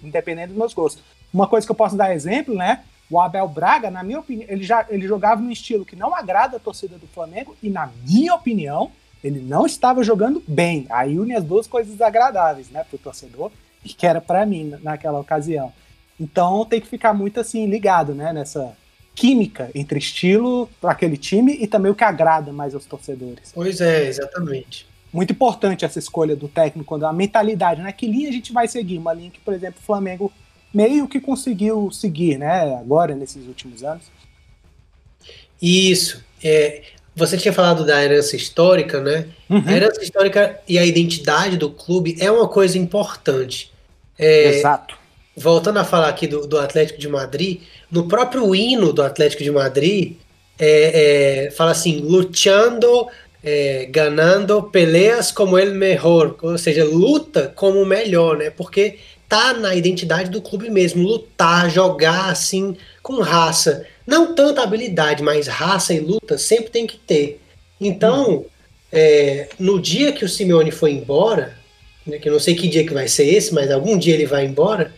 [0.02, 1.02] independente dos meus gostos.
[1.32, 2.84] Uma coisa que eu posso dar exemplo, né?
[3.14, 6.56] O Abel Braga, na minha opinião, ele já ele jogava num estilo que não agrada
[6.56, 8.90] a torcida do Flamengo e na minha opinião,
[9.22, 10.84] ele não estava jogando bem.
[10.90, 13.52] Aí une as duas coisas agradáveis, né, pro torcedor
[13.84, 15.72] e que era para mim naquela ocasião.
[16.18, 18.76] Então tem que ficar muito assim ligado, né, nessa
[19.14, 23.52] química entre estilo para aquele time e também o que agrada mais aos torcedores.
[23.54, 24.88] Pois é, exatamente.
[25.12, 27.92] Muito importante essa escolha do técnico, quando a mentalidade, né?
[27.92, 28.98] Que linha a gente vai seguir?
[28.98, 30.32] Uma linha que, por exemplo, o Flamengo
[30.74, 34.04] meio que conseguiu seguir, né, agora, nesses últimos anos.
[35.62, 36.22] Isso.
[36.42, 36.82] É,
[37.16, 39.26] você tinha falado da herança histórica, né?
[39.48, 39.62] Uhum.
[39.64, 43.72] A herança histórica e a identidade do clube é uma coisa importante.
[44.18, 44.96] É, Exato.
[45.36, 49.50] Voltando a falar aqui do, do, Atlético de Madrid, no próprio hino do Atlético de
[49.50, 50.16] Madrid,
[50.58, 53.08] é, é, fala assim: luchando,
[53.42, 58.50] é, ganando peleas como el melhor, ou seja, luta como o melhor, né?
[58.50, 58.98] Porque
[59.34, 63.84] tá na identidade do clube mesmo, lutar, jogar assim com raça.
[64.06, 67.40] Não tanta habilidade, mas raça e luta sempre tem que ter.
[67.80, 68.44] Então, uhum.
[68.92, 71.58] é, no dia que o Simeone foi embora,
[72.06, 74.24] né, que eu não sei que dia que vai ser esse, mas algum dia ele
[74.24, 74.94] vai embora,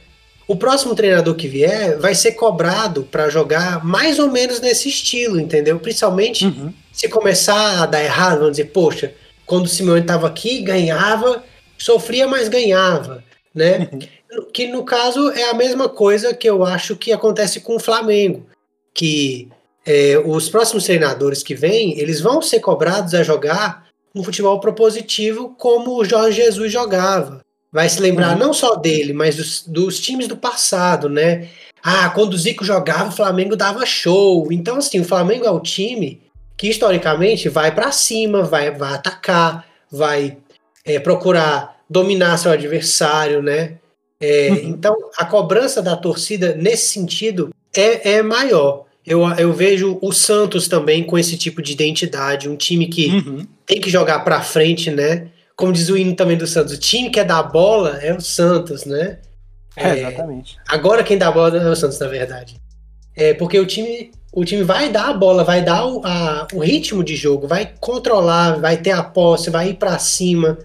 [0.46, 5.40] o próximo treinador que vier vai ser cobrado para jogar mais ou menos nesse estilo,
[5.40, 5.80] entendeu?
[5.80, 6.74] Principalmente uhum.
[6.92, 9.14] se começar a dar errado, vamos dizer, poxa,
[9.46, 11.42] quando o Simeone estava aqui, ganhava,
[11.78, 13.24] sofria, mas ganhava,
[13.56, 13.88] né?
[13.92, 14.46] Uhum.
[14.52, 18.46] Que no caso é a mesma coisa que eu acho que acontece com o Flamengo,
[18.94, 19.48] que
[19.84, 25.54] é, os próximos treinadores que vêm, eles vão ser cobrados a jogar um futebol propositivo
[25.58, 27.44] como o Jorge Jesus jogava
[27.76, 28.38] vai se lembrar uhum.
[28.38, 31.48] não só dele, mas dos, dos, times do passado, né?
[31.82, 34.50] Ah, quando o Zico jogava, o Flamengo dava show.
[34.50, 36.22] Então, assim, o Flamengo é o time
[36.56, 40.38] que historicamente vai para cima, vai, vai atacar, vai
[40.86, 43.74] é, procurar dominar seu adversário, né?
[44.20, 44.56] É, uhum.
[44.64, 48.84] Então, a cobrança da torcida nesse sentido é, é maior.
[49.06, 53.46] Eu, eu vejo o Santos também com esse tipo de identidade, um time que uhum.
[53.64, 55.28] tem que jogar para frente, né?
[55.56, 58.20] como diz o hino também do Santos, o time que é da bola é o
[58.20, 59.18] Santos, né?
[59.74, 60.56] É, é, exatamente.
[60.68, 62.60] Agora quem dá a bola é o Santos, na verdade.
[63.16, 66.58] É porque o time, o time vai dar a bola, vai dar o, a, o
[66.60, 70.58] ritmo de jogo, vai controlar, vai ter a posse, vai ir para cima.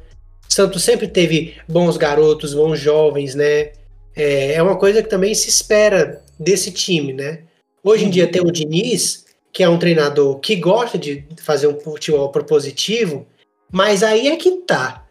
[0.52, 3.72] Santos sempre teve bons garotos, bons jovens, né?
[4.14, 7.44] É, é uma coisa que também se espera desse time, né?
[7.82, 11.80] Hoje em dia tem o Diniz, que é um treinador que gosta de fazer um
[11.80, 13.26] futebol propositivo,
[13.72, 15.08] mas aí é que tá.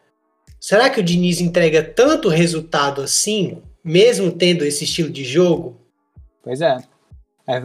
[0.60, 5.80] Será que o Diniz entrega tanto resultado assim, mesmo tendo esse estilo de jogo?
[6.42, 6.76] Pois é.
[7.48, 7.62] é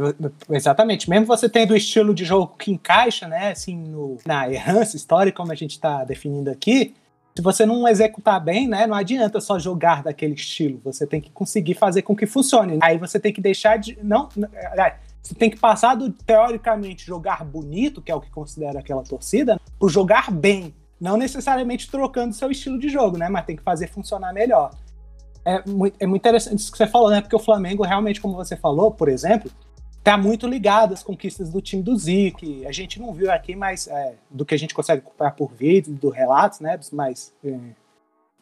[0.51, 1.09] exatamente.
[1.09, 5.35] Mesmo você tendo o estilo de jogo que encaixa, né, assim, no, na errância histórica,
[5.35, 6.95] como a gente está definindo aqui,
[7.37, 10.79] se você não executar bem, né, não adianta só jogar daquele estilo.
[10.85, 12.79] Você tem que conseguir fazer com que funcione.
[12.81, 13.97] Aí você tem que deixar de.
[14.01, 14.29] Não,
[15.21, 19.59] você tem que passar do teoricamente jogar bonito, que é o que considera aquela torcida,
[19.77, 20.73] para jogar bem.
[20.99, 23.27] Não necessariamente trocando seu estilo de jogo, né?
[23.27, 24.71] Mas tem que fazer funcionar melhor.
[25.43, 27.19] É muito, é muito interessante isso que você falou, né?
[27.19, 29.51] Porque o Flamengo, realmente, como você falou, por exemplo,
[30.05, 32.45] tá muito ligado às conquistas do time do Zico.
[32.67, 35.93] A gente não viu aqui, mas é, do que a gente consegue acompanhar por vídeo,
[35.93, 36.77] do relatos, né?
[36.77, 37.57] Dos mais, é,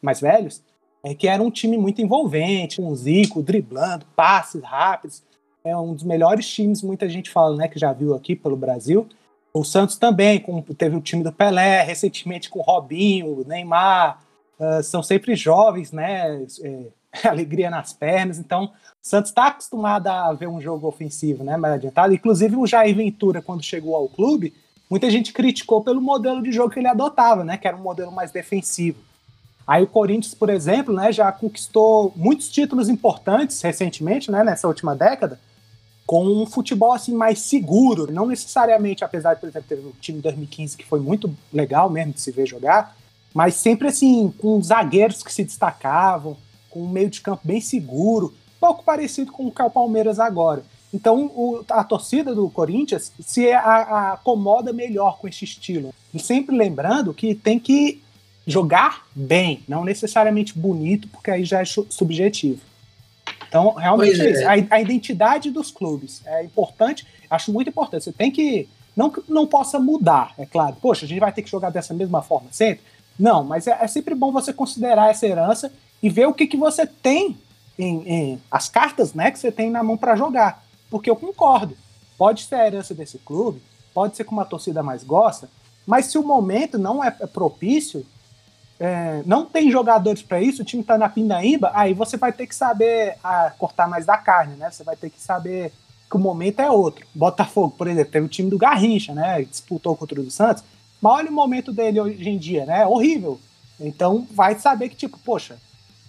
[0.01, 0.61] mais velhos,
[1.01, 5.23] é que era um time muito envolvente, com um o Zico driblando, passes rápidos.
[5.63, 7.69] É um dos melhores times, muita gente fala, né?
[7.69, 9.07] Que já viu aqui pelo Brasil.
[9.53, 14.21] O Santos também, com, teve o time do Pelé, recentemente com o Robinho, Neymar,
[14.59, 16.45] uh, são sempre jovens, né?
[16.61, 16.87] É,
[17.23, 18.39] alegria nas pernas.
[18.39, 18.71] Então, o
[19.01, 21.57] Santos está acostumado a ver um jogo ofensivo, né?
[21.57, 22.13] Mais adiantado.
[22.13, 24.53] Inclusive, o Jair Ventura, quando chegou ao clube,
[24.89, 27.57] muita gente criticou pelo modelo de jogo que ele adotava, né?
[27.57, 28.99] Que era um modelo mais defensivo.
[29.65, 34.93] Aí o Corinthians, por exemplo, né, já conquistou muitos títulos importantes recentemente, né, nessa última
[34.93, 35.39] década,
[36.05, 40.17] com um futebol assim mais seguro, não necessariamente, apesar de, por exemplo, ter o time
[40.17, 42.93] de 2015 que foi muito legal mesmo de se ver jogar,
[43.33, 46.35] mas sempre assim, com zagueiros que se destacavam,
[46.73, 50.19] com um meio de campo bem seguro, pouco parecido com o que é o Palmeiras
[50.19, 50.63] agora.
[50.91, 55.93] Então o, a torcida do Corinthians se a, a, acomoda melhor com esse estilo.
[56.13, 58.01] E sempre lembrando que tem que
[58.45, 62.61] jogar bem, não necessariamente bonito, porque aí já é subjetivo.
[63.47, 64.31] Então, realmente é.
[64.31, 64.47] isso.
[64.47, 68.03] A, a, identidade dos clubes é importante, acho muito importante.
[68.03, 68.67] Você tem que.
[68.95, 70.75] Não que não possa mudar, é claro.
[70.81, 72.83] Poxa, a gente vai ter que jogar dessa mesma forma sempre?
[73.17, 75.71] Não, mas é, é sempre bom você considerar essa herança
[76.03, 77.37] e ver o que, que você tem
[77.79, 80.61] em, em as cartas né, que você tem na mão para jogar.
[80.89, 81.77] Porque eu concordo.
[82.17, 83.61] Pode ser a herança desse clube,
[83.93, 85.49] pode ser como a torcida mais gosta,
[85.87, 88.05] mas se o momento não é propício,
[88.79, 92.47] é, não tem jogadores para isso, o time está na pindaíba, aí você vai ter
[92.47, 93.17] que saber
[93.57, 94.69] cortar mais da carne, né?
[94.69, 95.71] Você vai ter que saber
[96.09, 97.05] que o momento é outro.
[97.15, 99.41] Botafogo, por exemplo, teve o time do Garrincha, né?
[99.43, 100.63] Disputou contra o do Santos,
[101.01, 102.85] mas olha o momento dele hoje em dia, né?
[102.85, 103.39] Horrível.
[103.79, 105.57] Então vai saber que, tipo, poxa,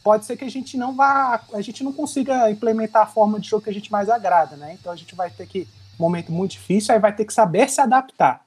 [0.05, 3.49] pode ser que a gente não vá, a gente não consiga implementar a forma de
[3.49, 4.77] jogo que a gente mais agrada, né?
[4.79, 5.67] Então a gente vai ter que,
[5.99, 8.45] momento muito difícil, aí vai ter que saber se adaptar.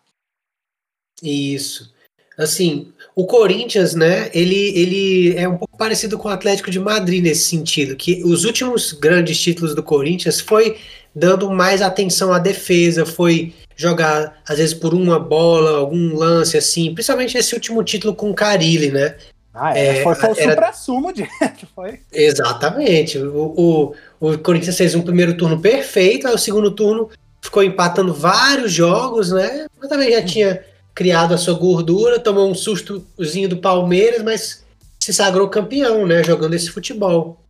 [1.21, 1.91] Isso
[2.37, 7.23] assim, o Corinthians, né, ele, ele é um pouco parecido com o Atlético de Madrid
[7.23, 10.77] nesse sentido, que os últimos grandes títulos do Corinthians foi
[11.15, 16.93] dando mais atenção à defesa, foi jogar às vezes por uma bola, algum lance assim,
[16.93, 19.15] principalmente esse último título com o Carilli, né?
[19.59, 20.51] Ah, é, foi, foi o era...
[20.51, 21.27] supra-sumo de
[21.73, 21.99] foi.
[22.13, 23.17] Exatamente.
[23.17, 27.09] O, o, o Corinthians fez um primeiro turno perfeito, aí o segundo turno
[27.41, 29.65] ficou empatando vários jogos, né?
[29.79, 34.63] Mas também já tinha criado a sua gordura, tomou um sustozinho do Palmeiras, mas
[34.99, 36.23] se sagrou campeão, né?
[36.23, 37.41] Jogando esse futebol.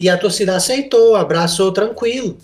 [0.00, 2.38] E a torcida aceitou, abraçou tranquilo,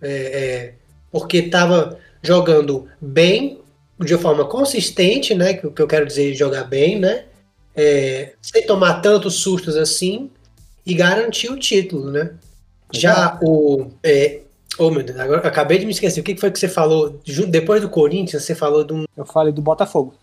[0.00, 0.74] é, é,
[1.10, 3.60] porque estava jogando bem,
[4.00, 5.54] de forma consistente, né?
[5.54, 7.24] Que, que eu quero dizer jogar bem, né?
[7.74, 10.30] É, sem tomar tantos sustos assim
[10.84, 12.32] e garantir o título, né?
[12.92, 13.90] Já o.
[14.02, 14.40] É,
[14.78, 16.20] oh, meu Deus, agora acabei de me esquecer.
[16.20, 17.20] O que foi que você falou?
[17.48, 19.04] Depois do Corinthians, você falou de um.
[19.16, 20.14] Eu falei do Botafogo.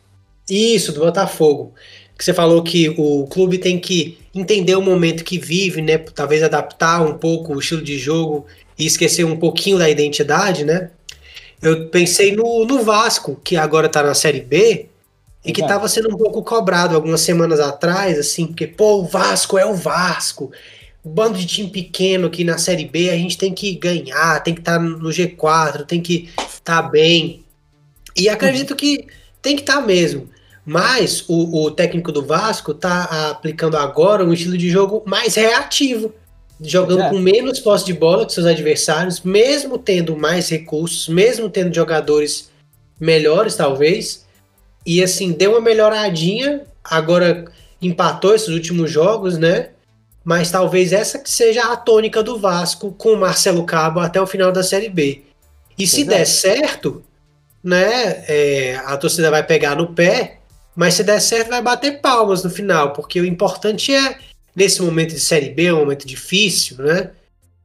[0.49, 1.73] Isso, do Botafogo.
[2.17, 5.97] Que você falou que o clube tem que entender o momento que vive, né?
[5.97, 8.45] Talvez adaptar um pouco o estilo de jogo
[8.77, 10.91] e esquecer um pouquinho da identidade, né?
[11.61, 14.87] Eu pensei no, no Vasco, que agora tá na Série B,
[15.43, 19.57] e que estava sendo um pouco cobrado algumas semanas atrás, assim, porque, pô, o Vasco
[19.57, 20.51] é o Vasco.
[21.03, 24.59] Bando de time pequeno aqui na Série B, a gente tem que ganhar, tem que
[24.59, 27.43] estar tá no G4, tem que estar tá bem.
[28.15, 29.07] E acredito que
[29.41, 30.29] tem que estar tá mesmo.
[30.65, 36.13] Mas o, o, técnico do Vasco está aplicando agora um estilo de jogo mais reativo,
[36.61, 37.09] jogando é.
[37.09, 42.51] com menos posse de bola que seus adversários, mesmo tendo mais recursos, mesmo tendo jogadores
[42.99, 44.27] melhores, talvez.
[44.89, 47.45] E assim, deu uma melhoradinha, agora
[47.79, 49.69] empatou esses últimos jogos, né?
[50.25, 54.25] Mas talvez essa que seja a tônica do Vasco com o Marcelo Cabo até o
[54.25, 55.21] final da Série B.
[55.77, 57.03] E se der certo,
[57.63, 60.39] né, é, a torcida vai pegar no pé,
[60.75, 64.17] mas se der certo vai bater palmas no final, porque o importante é,
[64.55, 67.11] nesse momento de Série B, é um momento difícil, né?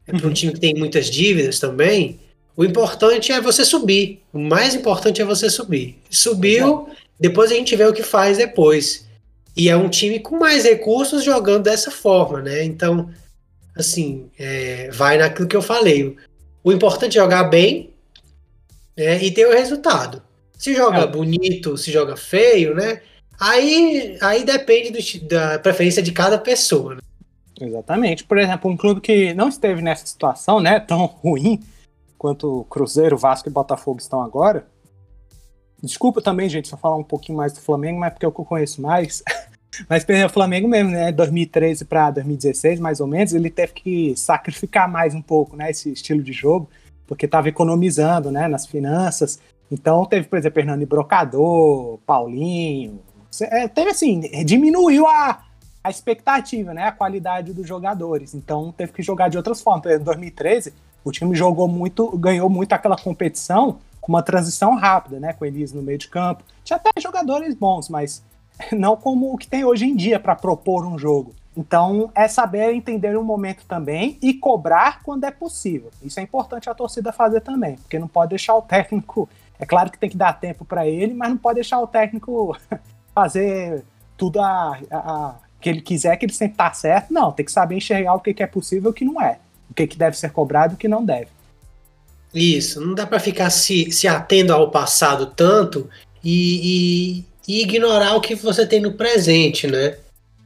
[0.07, 0.35] É para um uhum.
[0.35, 2.21] time que tem muitas dívidas também.
[2.55, 4.21] O importante é você subir.
[4.31, 5.99] O mais importante é você subir.
[6.11, 6.87] Subiu,
[7.19, 9.07] depois a gente vê o que faz depois.
[9.57, 12.65] E é um time com mais recursos jogando dessa forma, né?
[12.65, 13.09] Então,
[13.77, 16.17] assim, é, vai naquilo que eu falei.
[16.63, 17.91] O importante é jogar bem
[18.97, 20.23] né, e ter o resultado.
[20.59, 21.07] Se joga é.
[21.07, 23.01] bonito, se joga feio, né?
[23.39, 26.97] Aí, aí depende do, da preferência de cada pessoa.
[26.97, 27.01] Né?
[27.61, 28.25] Exatamente.
[28.25, 31.61] Por exemplo, um clube que não esteve nessa situação, né, tão ruim
[32.19, 34.67] quanto Cruzeiro, Vasco e Botafogo estão agora,
[35.85, 38.29] Desculpa também, gente, se eu falar um pouquinho mais do Flamengo, mas é porque é
[38.29, 39.23] o que eu conheço mais.
[39.89, 41.11] Mas o Flamengo mesmo, né?
[41.11, 45.69] 2013 para 2016, mais ou menos, ele teve que sacrificar mais um pouco, né?
[45.69, 46.71] Esse estilo de jogo,
[47.09, 48.47] porque estava economizando, né?
[48.47, 49.41] Nas finanças.
[49.69, 53.01] Então teve, por exemplo, Fernando Brocador, Paulinho.
[53.41, 55.43] É, teve assim, diminuiu a,
[55.83, 56.85] a expectativa, né?
[56.85, 58.33] A qualidade dos jogadores.
[58.33, 60.01] Então teve que jogar de outras formas.
[60.01, 65.33] Em 2013, o time jogou muito, ganhou muito aquela competição com uma transição rápida, né?
[65.33, 66.45] Com Elise no meio de campo.
[66.63, 68.23] Tinha até jogadores bons, mas
[68.71, 71.35] não como o que tem hoje em dia para propor um jogo.
[71.57, 75.91] Então, é saber entender o momento também e cobrar quando é possível.
[76.03, 79.27] Isso é importante a torcida fazer também, porque não pode deixar o técnico.
[79.59, 82.55] É claro que tem que dar tempo para ele, mas não pode deixar o técnico
[83.15, 83.85] fazer
[84.19, 87.11] tudo a, a, a, que ele quiser, que ele sempre tá certo.
[87.11, 89.39] Não, tem que saber enxergar o que, que é possível e o que não é.
[89.71, 91.29] O que, que deve ser cobrado e o que não deve.
[92.35, 95.89] Isso, não dá para ficar se, se atendo ao passado tanto
[96.23, 99.97] e, e, e, ignorar o que você tem no presente, né?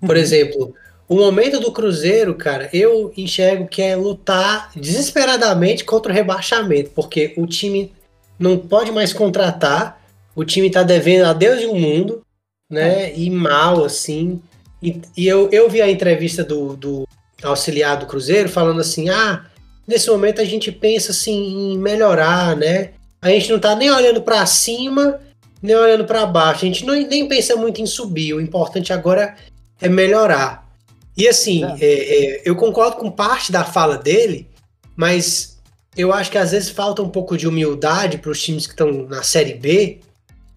[0.00, 0.22] Por uhum.
[0.22, 0.74] exemplo,
[1.08, 7.32] o momento do Cruzeiro, cara, eu enxergo que é lutar desesperadamente contra o rebaixamento, porque
[7.38, 7.90] o time
[8.38, 9.98] não pode mais contratar,
[10.36, 12.22] o time tá devendo a Deus e o mundo,
[12.70, 13.04] né?
[13.04, 13.18] É.
[13.18, 14.42] E mal, assim.
[14.82, 17.08] E, e, eu, eu vi a entrevista do, do
[17.42, 19.46] auxiliar do Cruzeiro falando assim: ah,
[19.88, 22.90] nesse momento a gente pensa assim em melhorar, né?
[23.22, 25.18] A gente não tá nem olhando para cima,
[25.62, 26.66] nem olhando para baixo.
[26.66, 28.34] A gente não, nem pensa muito em subir.
[28.34, 29.34] O importante agora
[29.80, 30.68] é melhorar.
[31.16, 31.76] E assim, é.
[31.80, 34.46] É, é, eu concordo com parte da fala dele,
[34.94, 35.58] mas
[35.96, 38.92] eu acho que às vezes falta um pouco de humildade para os times que estão
[39.08, 40.00] na Série B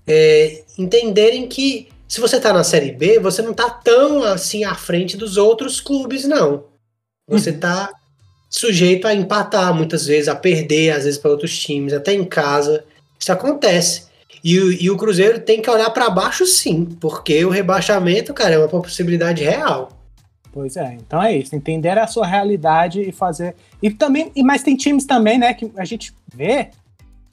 [0.06, 4.76] é, entenderem que se você está na Série B, você não está tão assim à
[4.76, 6.66] frente dos outros clubes, não.
[7.28, 8.01] Você está uhum
[8.52, 12.84] sujeito a empatar muitas vezes, a perder às vezes para outros times, até em casa.
[13.18, 14.12] Isso acontece.
[14.44, 18.58] E, e o Cruzeiro tem que olhar para baixo sim, porque o rebaixamento, cara, é
[18.60, 19.90] uma possibilidade real.
[20.52, 23.56] Pois é, então é isso, entender a sua realidade e fazer.
[23.82, 26.72] E também, e mas tem times também, né, que a gente vê,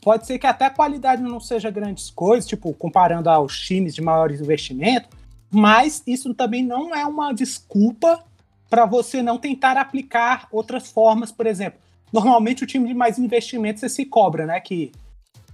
[0.00, 4.00] pode ser que até a qualidade não seja grandes coisas, tipo, comparando aos times de
[4.00, 5.10] maiores investimentos,
[5.50, 8.22] mas isso também não é uma desculpa
[8.68, 11.78] para você não tentar aplicar outras formas, por exemplo.
[12.12, 14.60] Normalmente o time de mais investimento você se cobra, né?
[14.60, 14.92] Que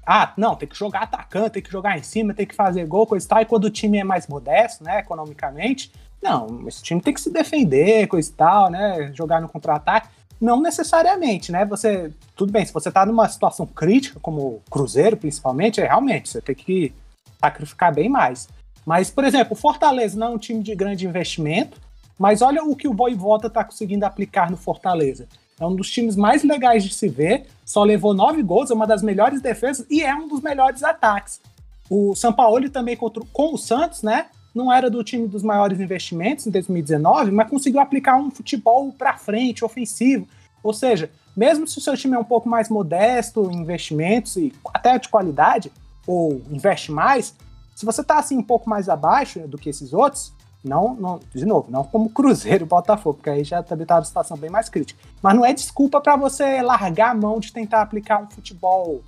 [0.07, 3.07] ah, não, tem que jogar atacante, tem que jogar em cima, tem que fazer gol,
[3.07, 3.40] coisa e tal.
[3.42, 5.90] E quando o time é mais modesto, né, economicamente,
[6.22, 9.12] não, esse time tem que se defender, coisa e tal, né?
[9.14, 10.09] Jogar no contra-ataque.
[10.40, 11.64] Não necessariamente, né?
[11.66, 12.11] Você.
[12.35, 16.40] Tudo bem, se você tá numa situação crítica, como o Cruzeiro, principalmente, é realmente, você
[16.40, 16.92] tem que
[17.38, 18.48] sacrificar bem mais.
[18.87, 21.79] Mas, por exemplo, o Fortaleza não é um time de grande investimento,
[22.18, 25.27] Mas olha o que o Voivoda está conseguindo aplicar no Fortaleza.
[25.59, 28.87] É um dos times mais legais de se ver, só levou nove gols, é uma
[28.87, 31.40] das melhores defesas e é um dos melhores ataques.
[31.88, 34.27] O São Paulo também contra, com o Santos, né?
[34.55, 39.16] Não era do time dos maiores investimentos em 2019, mas conseguiu aplicar um futebol para
[39.16, 40.27] frente, ofensivo.
[40.62, 44.53] Ou seja, mesmo se o seu time é um pouco mais modesto em investimentos e
[44.72, 45.70] até de qualidade,
[46.07, 47.35] ou investe mais,
[47.74, 50.33] se você está assim um pouco mais abaixo do que esses outros,
[50.64, 54.05] não, não, de novo, não como Cruzeiro e Botafogo, porque aí já também tá uma
[54.05, 54.98] situação bem mais crítica.
[55.22, 59.03] Mas não é desculpa para você largar a mão de tentar aplicar um futebol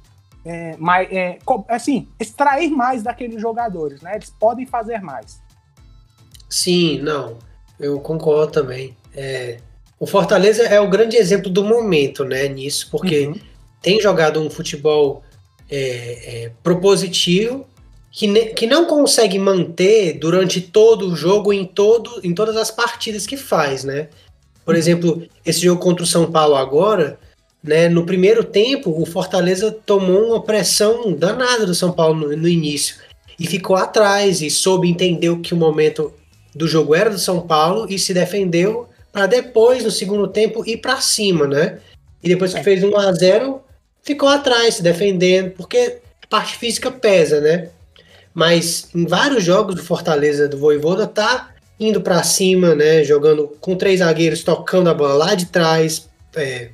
[0.44, 1.38] é, mais, é,
[1.68, 4.14] assim, extrair mais daqueles jogadores, né?
[4.14, 5.40] Eles podem fazer mais.
[6.48, 7.38] Sim, não,
[7.80, 8.96] eu concordo também.
[9.14, 9.58] É,
[9.98, 13.40] o Fortaleza é o grande exemplo do momento, né, nisso, porque uhum.
[13.80, 15.22] tem jogado um futebol
[15.70, 17.66] é, é propositivo
[18.16, 23.26] que, que não consegue manter durante todo o jogo em, todo, em todas as partidas
[23.26, 24.08] que faz, né?
[24.64, 24.78] Por uhum.
[24.78, 27.18] exemplo, esse jogo contra o São Paulo agora,
[27.62, 27.90] né?
[27.90, 32.96] No primeiro tempo, o Fortaleza tomou uma pressão danada do São Paulo no, no início
[33.38, 36.10] e ficou atrás e soube entender que o momento
[36.54, 40.78] do jogo era do São Paulo e se defendeu para depois, no segundo tempo, ir
[40.78, 41.80] para cima, né?
[42.24, 42.62] E depois que é.
[42.62, 43.60] fez 1 a 0
[44.02, 47.68] ficou atrás, se defendendo, porque a parte física pesa, né?
[48.36, 53.74] Mas em vários jogos do Fortaleza do Voivoda tá indo para cima, né, jogando com
[53.74, 56.68] três zagueiros, tocando a bola lá de trás, é,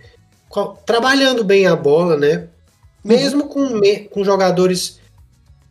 [0.84, 2.48] trabalhando bem a bola, né,
[3.04, 4.98] mesmo com, com jogadores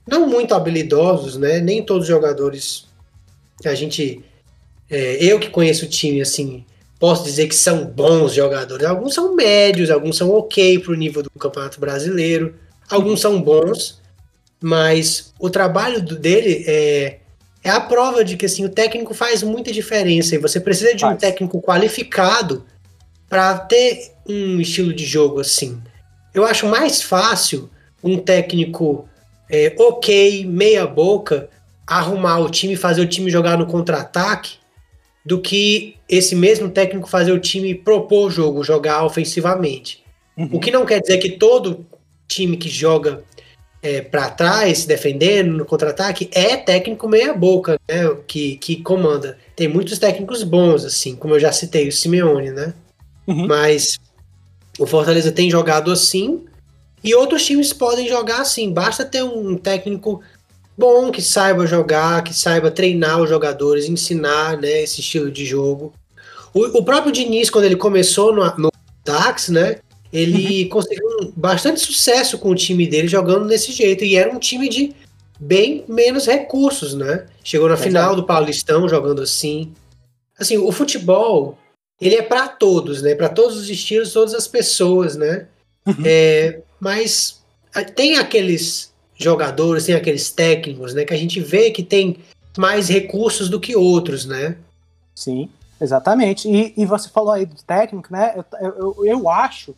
[0.08, 2.86] não muito habilidosos, né, nem todos os jogadores
[3.65, 4.23] a gente,
[4.89, 6.63] é, eu que conheço o time, assim,
[6.97, 11.30] posso dizer que são bons jogadores, alguns são médios, alguns são ok pro nível do
[11.32, 12.56] Campeonato Brasileiro,
[12.89, 14.01] alguns são bons,
[14.62, 17.17] mas o trabalho dele é,
[17.63, 21.02] é a prova de que assim, o técnico faz muita diferença e você precisa de
[21.02, 21.15] faz.
[21.15, 22.65] um técnico qualificado
[23.28, 25.82] para ter um estilo de jogo assim.
[26.34, 27.69] Eu acho mais fácil
[28.04, 29.08] um técnico
[29.50, 31.50] é, ok, meia boca,
[31.86, 34.56] arrumar o time, fazer o time jogar no contra-ataque,
[35.26, 40.04] do que esse mesmo técnico fazer o time propor o jogo, jogar ofensivamente.
[40.38, 40.50] Uhum.
[40.54, 41.86] O que não quer dizer que todo
[42.28, 43.24] time que joga
[43.82, 48.15] é, para trás, defendendo no contra-ataque, é técnico meia-boca, né?
[48.28, 49.38] Que, que comanda.
[49.56, 52.74] Tem muitos técnicos bons, assim, como eu já citei, o Simeone, né?
[53.28, 53.48] Uhum.
[53.48, 54.00] Mas
[54.78, 56.46] o Fortaleza tem jogado assim,
[57.04, 58.72] e outros times podem jogar assim.
[58.72, 60.22] Basta ter um técnico
[60.78, 65.94] bom que saiba jogar, que saiba treinar os jogadores, ensinar né, esse estilo de jogo.
[66.54, 68.72] O, o próprio Diniz, quando ele começou no, no
[69.04, 69.78] Dax, né?
[70.12, 70.69] Ele uhum.
[70.82, 74.04] conseguiu bastante sucesso com o time dele jogando desse jeito.
[74.04, 74.93] E era um time de
[75.39, 77.26] bem menos recursos, né?
[77.43, 79.74] Chegou na final do Paulistão jogando assim.
[80.38, 81.58] Assim, o futebol,
[82.00, 83.15] ele é para todos, né?
[83.15, 85.47] Para todos os estilos, todas as pessoas, né?
[85.86, 86.04] Uhum.
[86.06, 87.41] É, mas
[87.95, 91.06] tem aqueles jogadores, tem aqueles técnicos, né?
[91.06, 92.17] Que a gente vê que tem
[92.58, 94.58] mais recursos do que outros, né?
[95.15, 96.47] Sim, exatamente.
[96.50, 98.34] E, e você falou aí do técnico, né?
[98.60, 99.76] Eu, eu, eu acho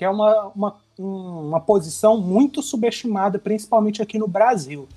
[0.00, 4.88] que é uma, uma, uma posição muito subestimada, principalmente aqui no Brasil.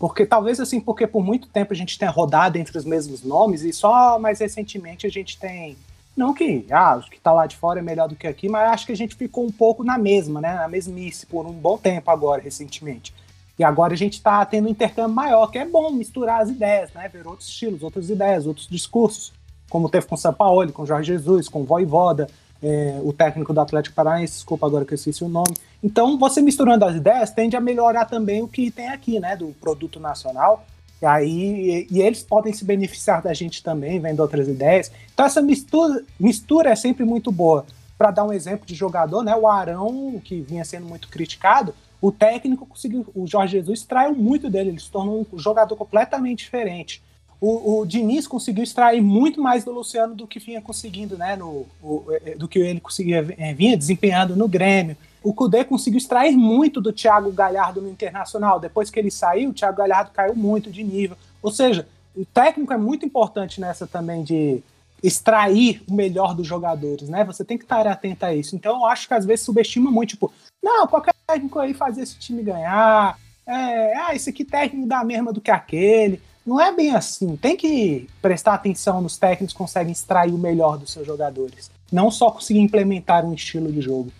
[0.00, 3.62] Porque talvez assim, porque por muito tempo a gente tenha rodado entre os mesmos nomes
[3.62, 5.76] e só mais recentemente a gente tem.
[6.16, 8.72] Não que ah, o que está lá de fora é melhor do que aqui, mas
[8.72, 10.52] acho que a gente ficou um pouco na mesma, né?
[10.52, 13.14] Na mesmice por um bom tempo agora, recentemente.
[13.56, 16.92] E agora a gente está tendo um intercâmbio maior, que é bom misturar as ideias,
[16.92, 17.08] né?
[17.08, 19.32] Ver outros estilos, outras ideias, outros discursos,
[19.70, 22.28] como teve com o São Paulo, com o Jorge Jesus, com o Voivoda,
[22.62, 25.54] é, o técnico do Atlético Paranaense, desculpa agora que eu esqueci o nome.
[25.82, 29.48] Então, você misturando as ideias tende a melhorar também o que tem aqui, né, do
[29.60, 30.64] produto nacional.
[31.00, 34.90] E aí, e, e eles podem se beneficiar da gente também, vendo outras ideias.
[35.14, 37.64] Então, essa mistura, mistura é sempre muito boa.
[37.96, 42.12] Para dar um exemplo de jogador, né, o Arão, que vinha sendo muito criticado, o
[42.12, 47.02] técnico conseguiu, o Jorge Jesus traiu muito dele, ele se tornou um jogador completamente diferente
[47.40, 51.36] o, o Diniz conseguiu extrair muito mais do Luciano do que vinha conseguindo, né?
[51.36, 54.96] No, o, é, do que ele conseguia, é, vinha desempenhando no Grêmio.
[55.22, 58.58] O Cudê conseguiu extrair muito do Thiago Galhardo no Internacional.
[58.58, 61.16] Depois que ele saiu, o Thiago Galhardo caiu muito de nível.
[61.42, 61.86] Ou seja,
[62.16, 64.62] o técnico é muito importante nessa também de
[65.02, 67.24] extrair o melhor dos jogadores, né?
[67.24, 68.56] Você tem que estar atento a isso.
[68.56, 70.32] Então eu acho que às vezes subestima muito, tipo,
[70.62, 73.16] não, qualquer técnico aí fazer esse time ganhar.
[73.46, 76.20] É, ah, esse aqui técnico dá a mesma do que aquele.
[76.48, 77.36] Não é bem assim.
[77.36, 81.70] Tem que prestar atenção nos técnicos que conseguem extrair o melhor dos seus jogadores.
[81.92, 84.10] Não só conseguir implementar um estilo de jogo.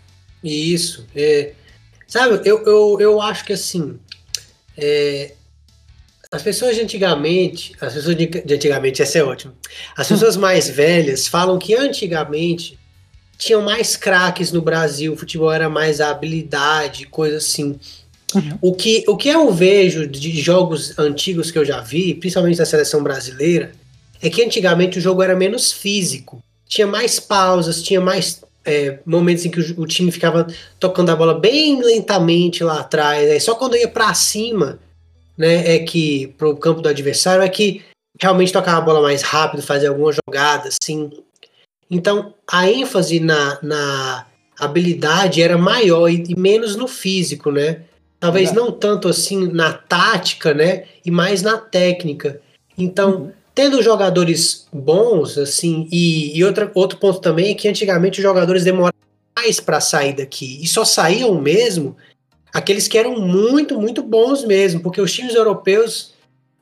[0.44, 1.06] Isso.
[1.16, 1.54] É,
[2.06, 3.98] sabe, eu, eu, eu acho que assim.
[4.76, 5.32] É,
[6.30, 9.54] as pessoas de antigamente, as pessoas de, de antigamente, essa é ótimo.
[9.96, 12.78] As pessoas mais velhas falam que antigamente
[13.38, 17.80] tinham mais craques no Brasil, o futebol era mais habilidade, coisa assim.
[18.34, 18.58] Uhum.
[18.60, 22.66] O, que, o que eu vejo de jogos antigos que eu já vi, principalmente da
[22.66, 23.72] seleção brasileira,
[24.20, 26.42] é que antigamente o jogo era menos físico.
[26.66, 30.46] Tinha mais pausas, tinha mais é, momentos em que o, o, time ficava
[30.78, 33.30] tocando a bola bem lentamente lá atrás.
[33.30, 34.78] Aí só quando ia para cima,
[35.36, 37.82] né, é que pro campo do adversário é que
[38.20, 41.10] realmente tocava a bola mais rápido, fazia alguma jogada, assim.
[41.90, 44.26] Então a ênfase na, na
[44.58, 47.84] habilidade era maior e, e menos no físico, né?
[48.20, 48.52] Talvez é.
[48.52, 50.84] não tanto assim na tática, né?
[51.04, 52.40] E mais na técnica.
[52.76, 58.20] Então, uhum tendo jogadores bons, assim, e, e outra, outro ponto também é que antigamente
[58.20, 58.94] os jogadores demoravam
[59.36, 61.96] mais para sair daqui, e só saíam mesmo
[62.54, 66.14] aqueles que eram muito, muito bons mesmo, porque os times europeus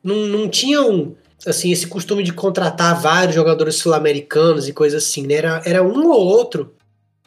[0.03, 5.35] não, não tinham assim esse costume de contratar vários jogadores sul-americanos e coisas assim, né?
[5.35, 6.75] Era, era um ou outro.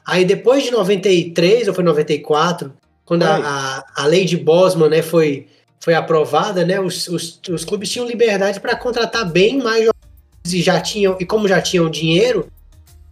[0.04, 2.74] Aí depois de 93 ou foi 94,
[3.10, 5.48] quando a, a, a lei de Bosman né, foi,
[5.80, 10.62] foi aprovada, né, os, os, os clubes tinham liberdade para contratar bem mais jogadores e
[10.62, 12.52] já tinham e como já tinham dinheiro,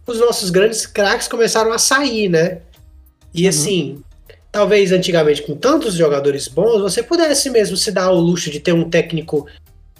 [0.06, 2.60] os nossos grandes craques começaram a sair, né?
[3.34, 3.48] E uhum.
[3.48, 4.02] assim,
[4.52, 8.72] talvez antigamente com tantos jogadores bons, você pudesse mesmo se dar o luxo de ter
[8.72, 9.48] um técnico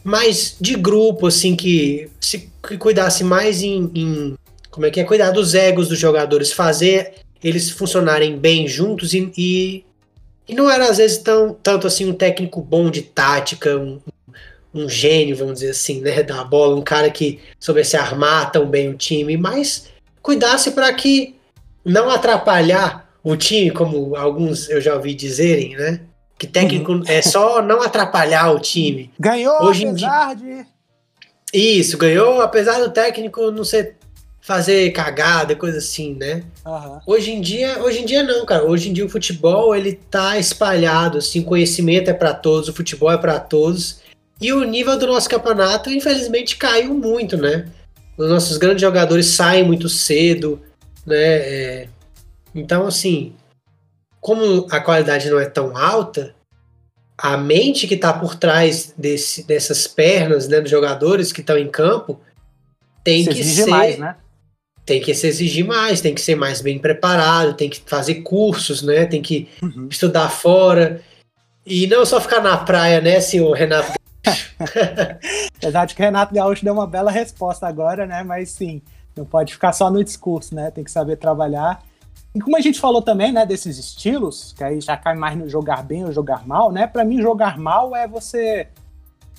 [0.05, 4.37] mais de grupo, assim, que se que cuidasse mais em, em
[4.71, 9.33] como é que é cuidar dos egos dos jogadores, fazer eles funcionarem bem juntos e,
[9.37, 9.88] e
[10.49, 14.01] e não era, às vezes, tão, tanto assim um técnico bom de tática, um,
[14.73, 18.89] um gênio, vamos dizer assim, né, da bola, um cara que soubesse armar tão bem
[18.89, 19.89] o time, mas
[20.23, 21.37] cuidasse para que
[21.85, 26.01] não atrapalhar o time, como alguns eu já ouvi dizerem, né?
[26.39, 27.03] Que técnico uhum.
[27.07, 29.11] é só não atrapalhar o time.
[29.19, 30.57] Ganhou Hoje apesar dia...
[30.57, 30.67] de.
[31.53, 33.97] Isso, ganhou, apesar do técnico não ser
[34.41, 36.45] fazer cagada, coisa assim, né?
[36.65, 37.01] Uhum.
[37.07, 38.65] Hoje em dia, hoje em dia não, cara.
[38.65, 43.11] Hoje em dia o futebol ele tá espalhado, assim, conhecimento é para todos, o futebol
[43.11, 44.01] é para todos.
[44.41, 47.69] E o nível do nosso campeonato, infelizmente, caiu muito, né?
[48.17, 50.61] Os nossos grandes jogadores saem muito cedo,
[51.05, 51.17] né?
[51.17, 51.89] É...
[52.55, 53.35] Então, assim,
[54.21, 56.35] como a qualidade não é tão alta,
[57.17, 61.69] a mente que está por trás desse, dessas pernas, né, dos jogadores que estão em
[61.69, 62.21] campo,
[63.03, 64.17] tem Se que ser mais, né?
[64.89, 68.83] Tem que se exigir mais, tem que ser mais bem preparado, tem que fazer cursos,
[68.83, 69.05] né?
[69.05, 69.87] Tem que uhum.
[69.91, 71.03] estudar fora.
[71.67, 73.93] E não só ficar na praia, né, senhor Renato?
[75.61, 78.23] Verdade que o Renato Gaúcho deu uma bela resposta agora, né?
[78.23, 78.81] Mas sim,
[79.15, 80.71] não pode ficar só no discurso, né?
[80.71, 81.83] Tem que saber trabalhar.
[82.35, 85.51] E como a gente falou também, né, desses estilos, que aí já cai mais no
[85.51, 86.87] jogar bem ou jogar mal, né?
[86.87, 88.69] Para mim, jogar mal é você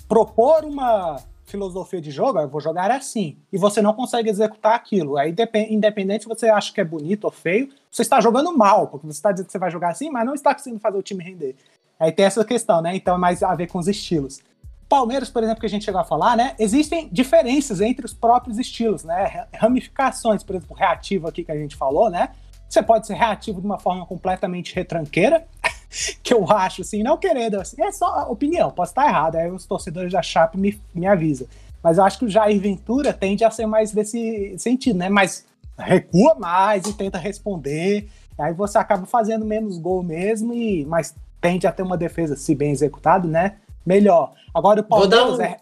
[0.07, 1.19] propor uma
[1.49, 5.17] filosofia de jogo, eu vou jogar assim, e você não consegue executar aquilo.
[5.17, 5.35] Aí,
[5.69, 9.17] independente se você acha que é bonito ou feio, você está jogando mal, porque você
[9.17, 11.55] está dizendo que você vai jogar assim, mas não está conseguindo fazer o time render.
[11.99, 12.95] Aí tem essa questão, né?
[12.95, 14.39] Então é mais a ver com os estilos.
[14.87, 16.55] Palmeiras, por exemplo, que a gente chegou a falar, né?
[16.57, 19.47] Existem diferenças entre os próprios estilos, né?
[19.53, 22.29] Ramificações, por exemplo, reativo aqui que a gente falou, né?
[22.67, 25.47] Você pode ser reativo de uma forma completamente retranqueira,
[26.23, 29.65] que eu acho, assim, não querendo, assim, é só opinião, posso estar errado, aí os
[29.65, 31.47] torcedores da Chape me, me avisam.
[31.81, 35.09] Mas eu acho que o Jair Ventura tende a ser mais desse sentido, né?
[35.09, 35.45] Mas
[35.77, 41.65] recua mais e tenta responder, aí você acaba fazendo menos gol mesmo, e mas tende
[41.65, 43.55] a ter uma defesa, se bem executada, né?
[43.85, 44.33] Melhor.
[44.53, 45.57] Agora o Palmeiras vou dar um, é...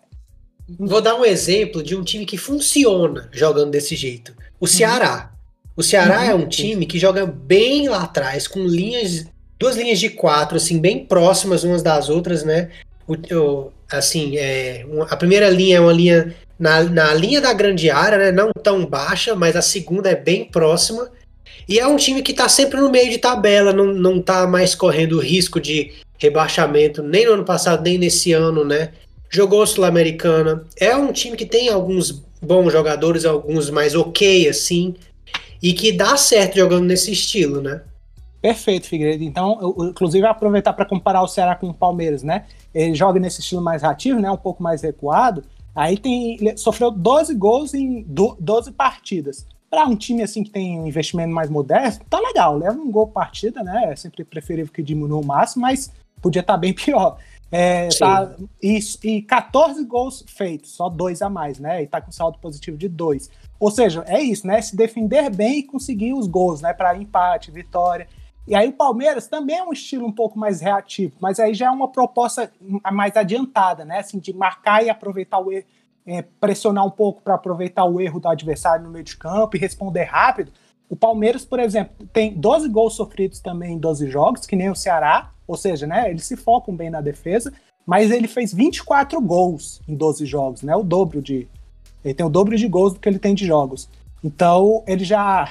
[0.80, 4.36] Vou dar um exemplo de um time que funciona jogando desse jeito.
[4.60, 4.68] O uhum.
[4.68, 5.32] Ceará.
[5.76, 6.30] O Ceará uhum.
[6.30, 9.28] é um time que joga bem lá atrás, com linhas
[9.60, 12.70] duas linhas de quatro, assim, bem próximas umas das outras, né?
[13.08, 17.90] O, o, assim, é, a primeira linha é uma linha na, na linha da grande
[17.90, 18.32] área, né?
[18.32, 21.10] Não tão baixa, mas a segunda é bem próxima.
[21.68, 24.74] E é um time que tá sempre no meio de tabela, não, não tá mais
[24.74, 28.92] correndo risco de rebaixamento, nem no ano passado, nem nesse ano, né?
[29.30, 30.64] Jogou Sul-Americana.
[30.78, 34.96] É um time que tem alguns bons jogadores, alguns mais ok, assim,
[35.62, 37.82] e que dá certo jogando nesse estilo, né?
[38.48, 39.26] Perfeito, Figueiredo.
[39.26, 42.46] Então, eu, inclusive, aproveitar para comparar o Ceará com o Palmeiras, né?
[42.74, 44.32] Ele joga nesse estilo mais ativo, né?
[44.32, 45.44] Um pouco mais recuado.
[45.76, 49.46] Aí tem, sofreu 12 gols em 12 partidas.
[49.70, 52.58] Para um time assim que tem um investimento mais modesto, tá legal.
[52.58, 53.92] Leva um gol partida, né?
[53.92, 55.92] É sempre preferível que diminua o máximo, mas
[56.22, 57.18] podia estar tá bem pior.
[57.52, 58.34] É, tá,
[58.64, 61.84] e, e 14 gols feitos, só dois a mais, né?
[61.84, 63.30] E tá com saldo positivo de dois.
[63.60, 64.62] Ou seja, é isso, né?
[64.62, 66.72] Se defender bem e conseguir os gols, né?
[66.72, 68.08] Para empate, vitória.
[68.48, 71.68] E aí o Palmeiras também é um estilo um pouco mais reativo, mas aí já
[71.68, 72.50] é uma proposta
[72.94, 74.00] mais adiantada, né?
[74.00, 75.66] Assim, de marcar e aproveitar o erro,
[76.06, 79.60] é, pressionar um pouco para aproveitar o erro do adversário no meio de campo e
[79.60, 80.54] responder rápido.
[80.90, 84.76] O Palmeiras, por exemplo, tem 12 gols sofridos também em 12 jogos, que nem o
[84.76, 87.52] Ceará, ou seja, né, eles se focam bem na defesa,
[87.86, 90.76] mas ele fez 24 gols em 12 jogos, né?
[90.76, 91.48] O dobro de.
[92.04, 93.90] Ele tem o dobro de gols do que ele tem de jogos.
[94.24, 95.50] Então, ele já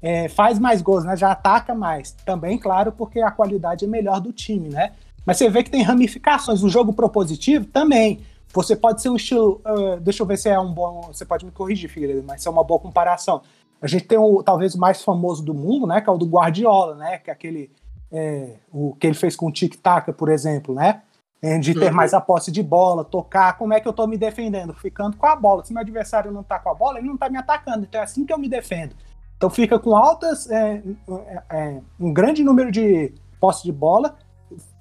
[0.00, 1.16] é, faz mais gols, né?
[1.16, 2.12] Já ataca mais.
[2.24, 4.92] Também, claro, porque a qualidade é melhor do time, né?
[5.26, 6.62] Mas você vê que tem ramificações.
[6.62, 8.20] O jogo propositivo também.
[8.52, 9.60] Você pode ser um estilo.
[9.66, 11.02] Uh, deixa eu ver se é um bom.
[11.12, 13.42] Você pode me corrigir, Figueiredo, mas se é uma boa comparação.
[13.80, 16.00] A gente tem o talvez o mais famoso do mundo, né?
[16.00, 17.18] Que é o do Guardiola, né?
[17.18, 17.70] Que é aquele.
[18.10, 21.02] É, o que ele fez com o Tic Tac, por exemplo, né?
[21.42, 21.94] É, de ter uhum.
[21.94, 23.56] mais a posse de bola, tocar.
[23.58, 24.72] Como é que eu tô me defendendo?
[24.72, 25.64] Ficando com a bola.
[25.64, 27.84] Se meu adversário não tá com a bola, ele não tá me atacando.
[27.84, 28.96] Então é assim que eu me defendo.
[29.38, 34.16] Então fica com altas, é, é, é, um grande número de posse de bola,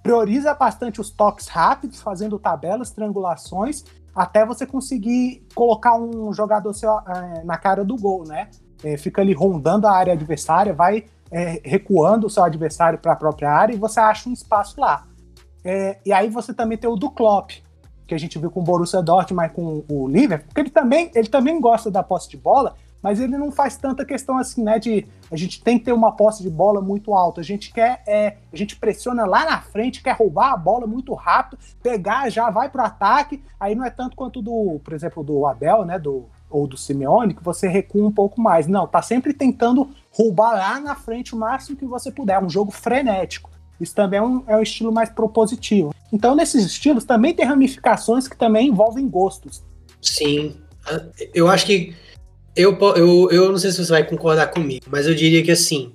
[0.01, 3.85] prioriza bastante os toques rápidos, fazendo tabelas, triangulações,
[4.15, 8.49] até você conseguir colocar um jogador seu, é, na cara do gol, né?
[8.83, 13.15] É, fica ali rondando a área adversária, vai é, recuando o seu adversário para a
[13.15, 15.05] própria área e você acha um espaço lá.
[16.03, 17.51] e aí você também tem o do Klopp,
[18.07, 21.11] que a gente viu com o Borussia Dortmund, mas com o Liverpool, porque ele também,
[21.13, 22.75] ele também gosta da posse de bola,
[23.07, 24.77] mas ele não faz tanta questão assim, né?
[24.77, 27.39] De a gente tem que ter uma posse de bola muito alta.
[27.39, 31.13] A gente quer, é, a gente pressiona lá na frente, quer roubar a bola muito
[31.13, 33.41] rápido, pegar, já vai pro ataque.
[33.57, 35.97] Aí não é tanto quanto do, por exemplo, do Abel, né?
[35.97, 38.67] Do, ou do Simeone, que você recua um pouco mais.
[38.67, 42.33] Não, tá sempre tentando roubar lá na frente o máximo que você puder.
[42.33, 43.49] É um jogo frenético.
[43.79, 45.95] Isso também é um, é um estilo mais propositivo.
[46.11, 49.63] Então, nesses estilos também tem ramificações que também envolvem gostos.
[50.01, 50.57] Sim.
[51.33, 51.95] Eu acho que
[52.57, 55.93] eu, eu, eu não sei se você vai concordar comigo, mas eu diria que assim,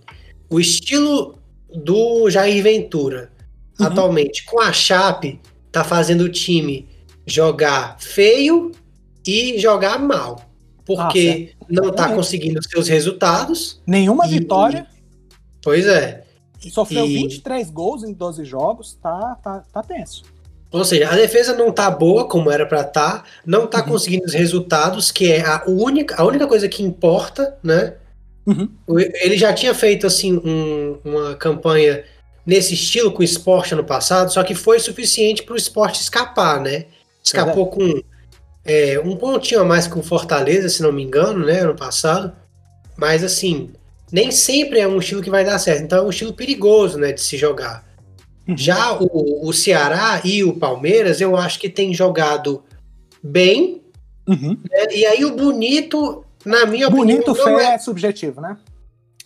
[0.49, 1.39] o estilo
[1.75, 3.33] do Jair Ventura
[3.79, 3.87] uhum.
[3.87, 5.41] atualmente com a Chape
[5.71, 6.89] tá fazendo o time
[7.27, 8.73] jogar feio
[9.27, 10.43] e jogar mal.
[10.85, 13.81] Porque ah, não tá conseguindo seus resultados.
[13.87, 14.87] Nenhuma e, vitória.
[15.63, 16.25] Pois é.
[16.71, 17.15] Sofreu e...
[17.15, 20.25] 23 gols em 12 jogos, tá, tá, tá tenso.
[20.73, 23.89] Ou seja, a defesa não tá boa como era para estar, tá, não tá uhum.
[23.89, 27.95] conseguindo os resultados, que é a única, a única coisa que importa, né?
[28.47, 28.69] Uhum.
[28.89, 32.03] Ele já tinha feito assim um, uma campanha
[32.45, 36.59] nesse estilo com o esporte ano passado, só que foi suficiente para o esporte escapar,
[36.59, 36.87] né?
[37.23, 38.03] Escapou com
[38.65, 41.61] é, um pontinho a mais com o Fortaleza, se não me engano, né?
[41.61, 42.33] Ano passado.
[42.97, 43.71] Mas assim,
[44.11, 45.83] nem sempre é um estilo que vai dar certo.
[45.83, 47.13] Então é um estilo perigoso, né?
[47.13, 47.92] De se jogar.
[48.49, 52.63] Já o, o Ceará e o Palmeiras, eu acho que tem jogado
[53.23, 53.81] bem.
[54.27, 54.59] Uhum.
[54.71, 54.87] Né?
[54.95, 57.35] E aí o bonito, na minha bonito opinião.
[57.35, 57.75] Bonito feio é...
[57.75, 58.57] é subjetivo, né?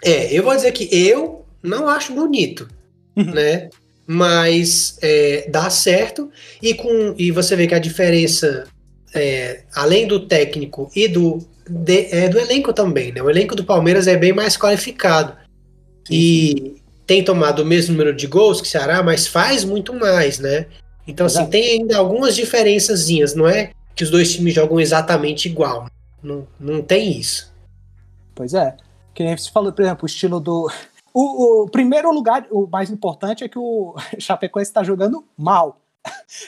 [0.03, 2.69] É, eu vou dizer que eu não acho bonito,
[3.17, 3.33] uhum.
[3.33, 3.71] né?
[4.07, 6.31] Mas é, dá certo.
[6.63, 8.67] E, com, e você vê que a diferença,
[9.15, 11.39] é, além do técnico e do,
[11.69, 13.23] de, é, do elenco também, né?
[13.23, 15.35] O elenco do Palmeiras é bem mais qualificado.
[16.11, 16.77] E,
[17.07, 20.67] tem tomado o mesmo número de gols que o Ceará, mas faz muito mais, né?
[21.07, 25.89] Então, assim, tem ainda algumas diferençazinhas, não é que os dois times jogam exatamente igual.
[26.23, 27.55] Não, não tem isso.
[28.35, 28.77] Pois é.
[29.15, 30.71] Que nem você falou, por exemplo, o estilo do.
[31.15, 35.81] O, o primeiro lugar, o mais importante é que o Chapecoense está jogando mal.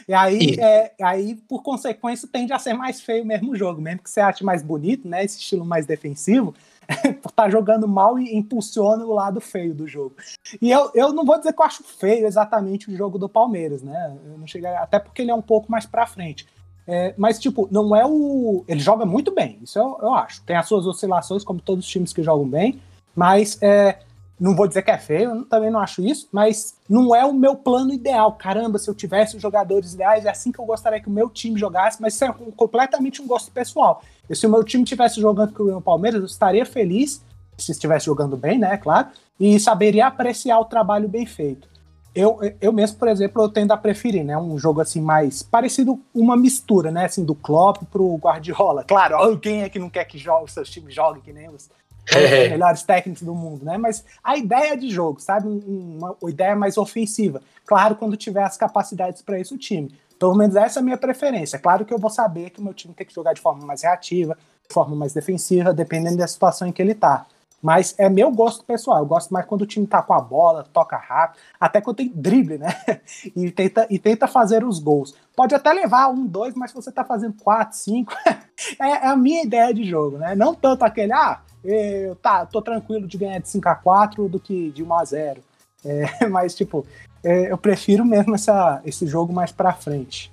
[0.07, 4.03] E aí, é, aí, por consequência, tende a ser mais feio mesmo o jogo, mesmo
[4.03, 5.25] que você ache mais bonito, né?
[5.25, 6.55] Esse estilo mais defensivo,
[7.37, 10.17] tá jogando mal e impulsiona o lado feio do jogo.
[10.61, 13.83] E eu, eu não vou dizer que eu acho feio exatamente o jogo do Palmeiras,
[13.83, 14.17] né?
[14.25, 16.47] Eu não cheguei, até porque ele é um pouco mais para frente.
[16.87, 18.65] É, mas, tipo, não é o.
[18.67, 20.43] Ele joga muito bem, isso eu, eu, acho.
[20.45, 22.81] Tem as suas oscilações, como todos os times que jogam bem,
[23.15, 23.99] mas é,
[24.39, 27.33] não vou dizer que é feio, eu também não acho isso, mas não é o
[27.33, 28.33] meu plano ideal.
[28.33, 31.29] Caramba, se eu tivesse os jogadores ideais, é assim que eu gostaria que o meu
[31.29, 34.03] time jogasse, mas isso é completamente um gosto pessoal.
[34.31, 37.23] E se o meu time estivesse jogando com o Palmeiras, eu estaria feliz,
[37.57, 39.09] se estivesse jogando bem, né, claro,
[39.41, 41.69] e saberia apreciar o trabalho bem feito.
[42.15, 46.01] Eu, eu mesmo, por exemplo, eu tendo a preferir, né, um jogo assim mais parecido,
[46.15, 48.85] uma mistura, né, assim, do Klopp pro Guardiola.
[48.85, 51.69] Claro, quem é que não quer que jogue, seus times joguem que nem os,
[52.17, 56.79] os melhores técnicos do mundo, né, mas a ideia de jogo, sabe, uma, ideia mais
[56.79, 57.43] ofensiva.
[57.67, 59.93] Claro, quando tiver as capacidades para isso o time.
[60.19, 61.59] Pelo menos essa é a minha preferência.
[61.59, 63.83] Claro que eu vou saber que o meu time tem que jogar de forma mais
[63.83, 64.37] reativa,
[64.69, 67.27] de forma mais defensiva, dependendo da situação em que ele tá.
[67.61, 68.99] Mas é meu gosto pessoal.
[68.99, 72.09] Eu gosto mais quando o time tá com a bola, toca rápido, até quando tem
[72.09, 72.69] drible, né?
[73.35, 75.15] E tenta, e tenta fazer os gols.
[75.35, 79.17] Pode até levar um, dois, mas se você tá fazendo quatro, cinco, é, é, a
[79.17, 80.35] minha ideia de jogo, né?
[80.35, 81.41] Não tanto aquele, ah,
[81.71, 85.05] eu tá, tô tranquilo de ganhar de 5 a 4 do que de 1 a
[85.05, 85.41] 0
[85.85, 86.87] É, mas, tipo,
[87.23, 90.33] é, eu prefiro mesmo essa, esse jogo mais pra frente.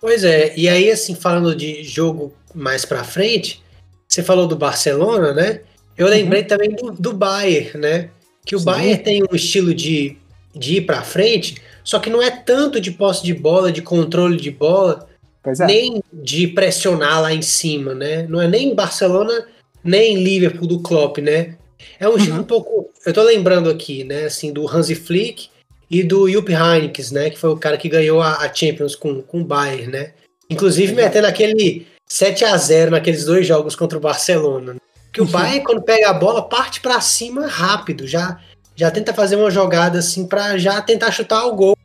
[0.00, 3.62] Pois é, e aí, assim, falando de jogo mais pra frente,
[4.06, 5.60] você falou do Barcelona, né?
[5.96, 6.48] Eu lembrei uhum.
[6.48, 8.10] também do, do Bayern, né?
[8.44, 8.64] Que o Sim.
[8.66, 10.16] Bayern tem um estilo de,
[10.54, 14.36] de ir pra frente, só que não é tanto de posse de bola, de controle
[14.36, 15.08] de bola,
[15.44, 15.66] é.
[15.66, 18.26] nem de pressionar lá em cima, né?
[18.28, 19.46] Não é nem Barcelona,
[19.84, 21.56] nem Liverpool do Klopp, né?
[22.00, 22.42] É um estilo uhum.
[22.42, 22.90] um pouco.
[23.04, 24.24] Eu tô lembrando aqui, né?
[24.24, 25.48] Assim, do Hansi Flick
[25.90, 27.30] e do Jupp Heynckes, né?
[27.30, 30.12] Que foi o cara que ganhou a, Champions com, com o Bayern, né?
[30.48, 30.96] Inclusive uhum.
[30.96, 34.74] metendo aquele 7 a 0 naqueles dois jogos contra o Barcelona.
[34.74, 34.80] Né?
[35.12, 35.30] Que o uhum.
[35.30, 38.40] Bayern, quando pega a bola, parte para cima rápido, já,
[38.74, 41.76] já tenta fazer uma jogada assim para já tentar chutar o gol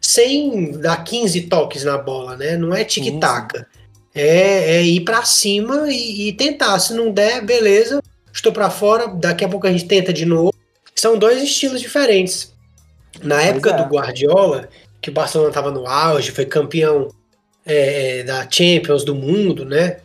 [0.00, 2.56] sem dar 15 toques na bola, né?
[2.56, 3.64] Não é tic-tac.
[4.14, 6.78] É, é, ir para cima e, e, tentar.
[6.78, 8.00] Se não der, beleza,
[8.32, 9.08] estou para fora.
[9.08, 10.54] Daqui a pouco a gente tenta de novo.
[10.94, 12.54] São dois estilos diferentes.
[13.22, 13.76] Na época é.
[13.76, 14.68] do Guardiola,
[15.00, 17.08] que o Barcelona estava no auge, foi campeão
[17.66, 19.98] é, é, da Champions do mundo, né?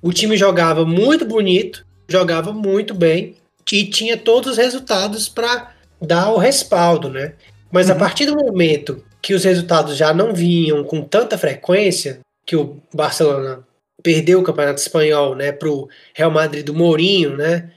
[0.00, 3.36] O time jogava muito bonito, jogava muito bem
[3.70, 7.34] e tinha todos os resultados para dar o respaldo, né?
[7.70, 7.94] Mas uhum.
[7.94, 12.80] a partir do momento que os resultados já não vinham com tanta frequência, que o
[12.92, 13.66] Barcelona
[14.02, 17.70] perdeu o Campeonato Espanhol, né, para o Real Madrid do Mourinho, né?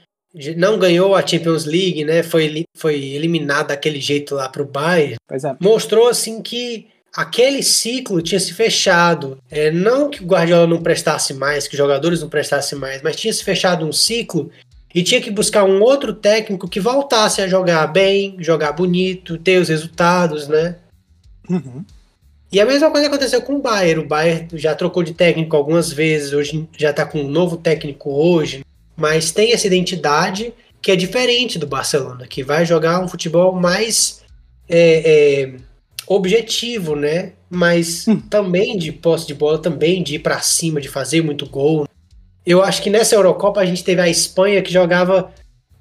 [0.56, 2.22] não ganhou a Champions League, né?
[2.22, 5.16] Foi, foi eliminado daquele jeito lá para o Bayern.
[5.30, 5.56] É.
[5.58, 9.38] Mostrou assim que aquele ciclo tinha se fechado.
[9.50, 13.16] É, não que o Guardiola não prestasse mais, que os jogadores não prestassem mais, mas
[13.16, 14.50] tinha se fechado um ciclo
[14.94, 19.58] e tinha que buscar um outro técnico que voltasse a jogar bem, jogar bonito, ter
[19.58, 20.76] os resultados, né?
[21.48, 21.84] Uhum.
[22.56, 24.00] E a mesma coisa aconteceu com o Bayern.
[24.00, 28.10] O Bayern já trocou de técnico algumas vezes, hoje já está com um novo técnico
[28.10, 28.64] hoje
[28.96, 34.22] mas tem essa identidade que é diferente do Barcelona, que vai jogar um futebol mais
[34.68, 35.52] é, é,
[36.06, 37.32] objetivo, né?
[37.50, 38.20] Mas hum.
[38.20, 41.86] também de posse de bola, também de ir para cima, de fazer muito gol.
[42.44, 45.30] Eu acho que nessa Eurocopa a gente teve a Espanha que jogava.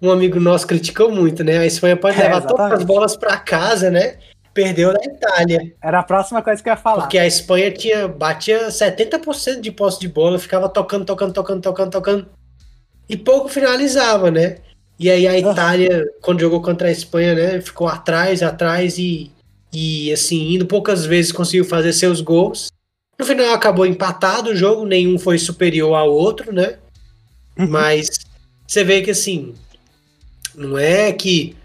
[0.01, 1.59] Um amigo nosso criticou muito, né?
[1.59, 4.17] A Espanha pode é, levar todas as bolas para casa, né?
[4.55, 5.75] Perdeu da Itália.
[5.83, 7.01] Era a próxima coisa que eu ia falar.
[7.01, 11.91] Porque a Espanha tinha batia 70% de posse de bola, ficava tocando, tocando, tocando, tocando,
[11.91, 12.29] tocando
[13.07, 14.59] e pouco finalizava, né?
[14.97, 15.37] E aí a.
[15.37, 19.29] Itália, quando jogou contra a Espanha, né, ficou atrás, atrás e,
[19.73, 22.71] e assim, indo poucas vezes conseguiu fazer seus gols.
[23.19, 26.77] No final acabou empatado o jogo, nenhum foi superior ao outro, né?
[27.57, 27.67] Uhum.
[27.67, 28.09] Mas
[28.65, 29.53] você vê que assim,
[30.55, 31.55] não é que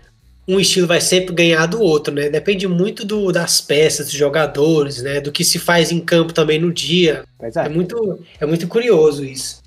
[0.49, 2.28] um estilo vai sempre ganhar do outro, né?
[2.28, 5.20] Depende muito do, das peças, dos jogadores, né?
[5.20, 7.24] Do que se faz em campo também no dia.
[7.41, 7.66] É.
[7.66, 7.68] é.
[7.68, 9.62] muito, é muito curioso isso.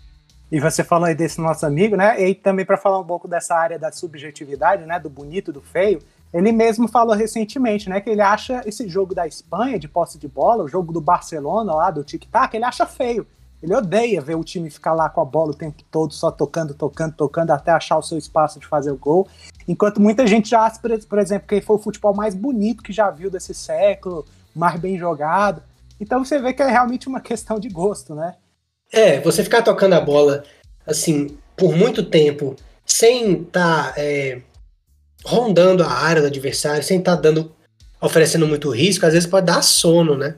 [0.52, 2.22] E você falou aí desse nosso amigo, né?
[2.22, 5.00] E também para falar um pouco dessa área da subjetividade, né?
[5.00, 6.00] Do bonito, do feio.
[6.34, 8.02] Ele mesmo falou recentemente, né?
[8.02, 11.74] Que ele acha esse jogo da Espanha de posse de bola, o jogo do Barcelona
[11.74, 13.26] lá, do tic-tac, ele acha feio.
[13.64, 16.74] Ele odeia ver o time ficar lá com a bola o tempo todo, só tocando,
[16.74, 19.26] tocando, tocando, até achar o seu espaço de fazer o gol.
[19.66, 23.32] Enquanto muita gente já por exemplo, que foi o futebol mais bonito que já viu
[23.32, 25.64] desse século, mais bem jogado.
[25.98, 28.36] Então você vê que é realmente uma questão de gosto, né?
[28.92, 30.44] É, você ficar tocando a bola
[30.86, 34.42] assim por muito tempo sem estar tá, é,
[35.24, 37.50] rondando a área do adversário, sem estar tá dando
[38.02, 40.36] oferecendo muito risco, às vezes pode dar sono, né?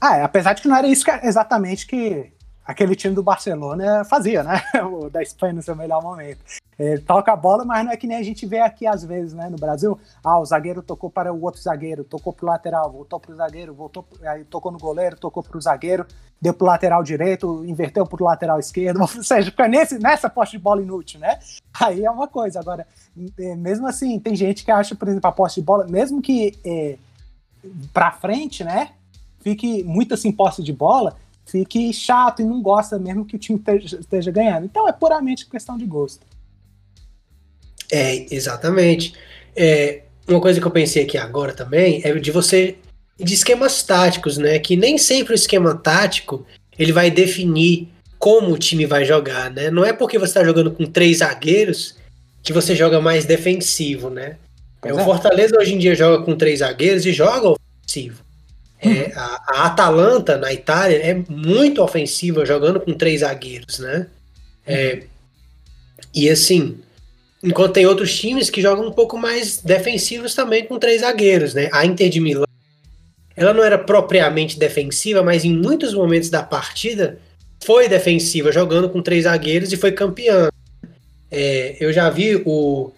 [0.00, 2.32] Ah, é, apesar de que não era isso que, exatamente que
[2.64, 4.62] aquele time do Barcelona fazia, né?
[4.84, 6.40] O da Espanha no seu melhor momento.
[6.78, 9.32] Ele toca a bola, mas não é que nem a gente vê aqui às vezes,
[9.32, 9.48] né?
[9.48, 13.18] No Brasil, ah, o zagueiro tocou para o outro zagueiro, tocou para o lateral, voltou
[13.18, 16.06] para o zagueiro, voltou, aí tocou no goleiro, tocou para o zagueiro,
[16.40, 20.28] deu para o lateral direito, inverteu para o lateral esquerdo, ou seja, fica nesse, nessa
[20.28, 21.38] poste de bola inútil, né?
[21.80, 22.60] Aí é uma coisa.
[22.60, 22.86] Agora,
[23.38, 26.58] é, mesmo assim, tem gente que acha, por exemplo, a poste de bola, mesmo que
[26.64, 26.98] é,
[27.92, 28.90] para frente, né?
[29.46, 33.62] Fique muito assim, posse de bola, fique chato e não gosta mesmo que o time
[33.84, 34.64] esteja ganhando.
[34.64, 36.26] Então é puramente questão de gosto.
[37.88, 39.14] É, exatamente.
[39.54, 42.76] É, uma coisa que eu pensei aqui agora também é de você
[43.16, 44.58] de esquemas táticos, né?
[44.58, 46.44] Que nem sempre o esquema tático
[46.76, 47.88] ele vai definir
[48.18, 49.70] como o time vai jogar, né?
[49.70, 51.94] Não é porque você está jogando com três zagueiros
[52.42, 54.38] que você joga mais defensivo, né?
[54.82, 58.25] É, o Fortaleza hoje em dia joga com três zagueiros e joga ofensivo.
[58.80, 64.06] É, a, a, Atalanta, na Itália, é muito ofensiva jogando com três zagueiros, né?
[64.66, 65.04] É,
[66.14, 66.78] e assim,
[67.42, 71.68] enquanto tem outros times que jogam um pouco mais defensivos também com três zagueiros, né?
[71.72, 72.46] A Inter de Milão,
[73.36, 77.18] ela não era propriamente defensiva, mas em muitos momentos da partida
[77.64, 80.48] foi defensiva, jogando com três zagueiros e foi campeã.
[81.30, 82.92] É, eu já vi o,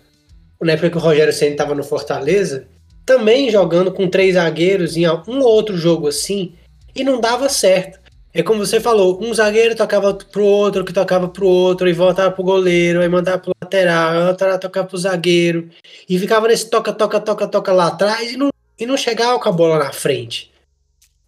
[0.61, 2.66] na época que o Rogério Senna estava no Fortaleza,
[3.09, 6.52] também jogando com três zagueiros em um outro jogo assim,
[6.94, 7.98] e não dava certo.
[8.34, 12.30] É como você falou, um zagueiro tocava pro outro, que tocava pro outro, e voltava
[12.30, 15.70] pro goleiro, aí mandava pro lateral, aí lateral tocava pro zagueiro,
[16.06, 19.48] e ficava nesse toca, toca, toca, toca lá atrás e não, e não chegava com
[19.48, 20.52] a bola na frente.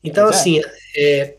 [0.04, 0.30] Então, é.
[0.30, 0.60] assim,
[0.94, 1.34] é,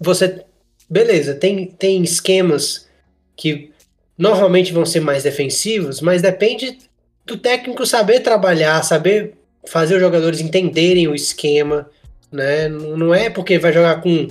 [0.00, 0.44] você.
[0.90, 2.88] Beleza, tem, tem esquemas
[3.36, 3.70] que
[4.18, 6.78] normalmente vão ser mais defensivos, mas depende
[7.24, 9.36] do técnico saber trabalhar, saber
[9.68, 11.88] fazer os jogadores entenderem o esquema,
[12.30, 12.68] né?
[12.68, 14.28] Não é porque vai jogar com,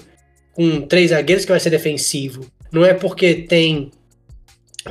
[0.54, 2.46] com três zagueiros que vai ser defensivo.
[2.72, 3.92] Não é porque tem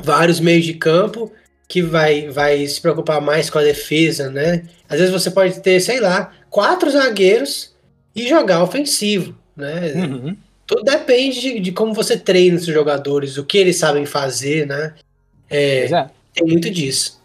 [0.02, 1.32] vários meios de campo
[1.68, 4.64] que vai, vai se preocupar mais com a defesa, né?
[4.88, 7.74] Às vezes você pode ter, sei lá, quatro zagueiros
[8.14, 9.92] e jogar ofensivo, né?
[9.94, 10.36] Uhum.
[10.66, 14.94] Tudo depende de, de, como você treina os jogadores, o que eles sabem fazer, né?
[15.50, 16.10] É, é.
[16.32, 17.20] Tem muito disso.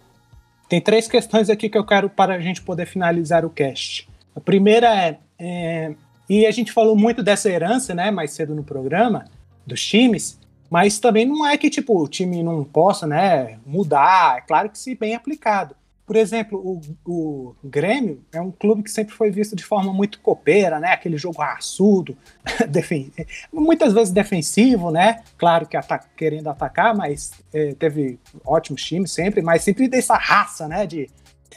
[0.69, 4.07] Tem três questões aqui que eu quero para a gente poder finalizar o cast.
[4.35, 5.91] A primeira é, é
[6.29, 9.25] e a gente falou muito dessa herança, né, mais cedo no programa,
[9.65, 10.39] dos times,
[10.69, 14.37] mas também não é que tipo o time não possa, né, mudar.
[14.37, 15.75] É claro que se bem aplicado.
[16.09, 20.19] Por exemplo, o, o Grêmio é um clube que sempre foi visto de forma muito
[20.21, 20.91] copeira, né?
[20.91, 22.17] Aquele jogo raçudo,
[23.53, 25.21] muitas vezes defensivo, né?
[25.37, 30.67] Claro que ata querendo atacar, mas é, teve ótimos times sempre, mas sempre dessa raça,
[30.67, 30.87] né?
[30.87, 31.07] De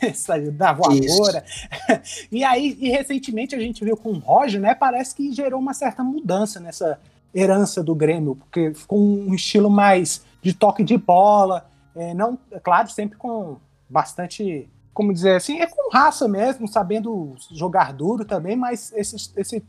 [0.53, 1.43] da voadora.
[2.31, 4.75] e aí, e recentemente a gente viu com o Roger, né?
[4.75, 7.01] Parece que gerou uma certa mudança nessa
[7.35, 12.91] herança do Grêmio, porque ficou um estilo mais de toque de bola, é, não, claro,
[12.91, 13.57] sempre com
[13.93, 19.63] bastante, como dizer assim, é com raça mesmo, sabendo jogar duro também, mas esse, esse,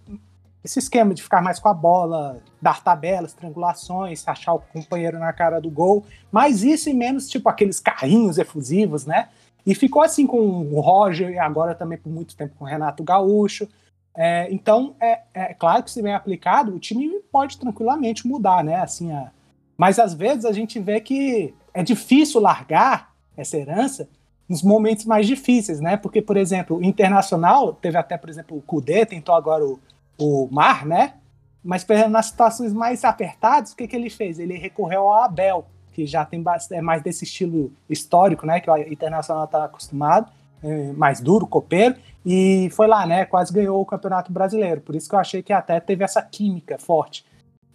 [0.64, 5.34] esse esquema de ficar mais com a bola, dar tabelas, triangulações, achar o companheiro na
[5.34, 9.28] cara do gol, mais isso e menos tipo aqueles carrinhos efusivos, né?
[9.66, 13.04] E ficou assim com o Roger e agora também por muito tempo com o Renato
[13.04, 13.68] Gaúcho.
[14.16, 18.76] É, então, é, é, claro que se bem aplicado, o time pode tranquilamente mudar, né?
[18.76, 19.32] Assim, a...
[19.78, 24.08] Mas às vezes a gente vê que é difícil largar essa herança
[24.48, 25.98] nos momentos mais difíceis, né?
[25.98, 29.80] Porque, por exemplo, o Internacional teve até, por exemplo, o Cudê, tentou agora o,
[30.18, 31.16] o Mar, né?
[31.64, 34.38] Mas nas situações mais apertadas, o que, que ele fez?
[34.38, 38.60] Ele recorreu ao Abel, que já tem é mais desse estilo histórico, né?
[38.60, 40.30] Que o Internacional está acostumado,
[40.62, 43.26] é mais duro, copeiro, e foi lá, né?
[43.26, 44.82] Quase ganhou o Campeonato Brasileiro.
[44.82, 47.26] Por isso que eu achei que até teve essa química forte.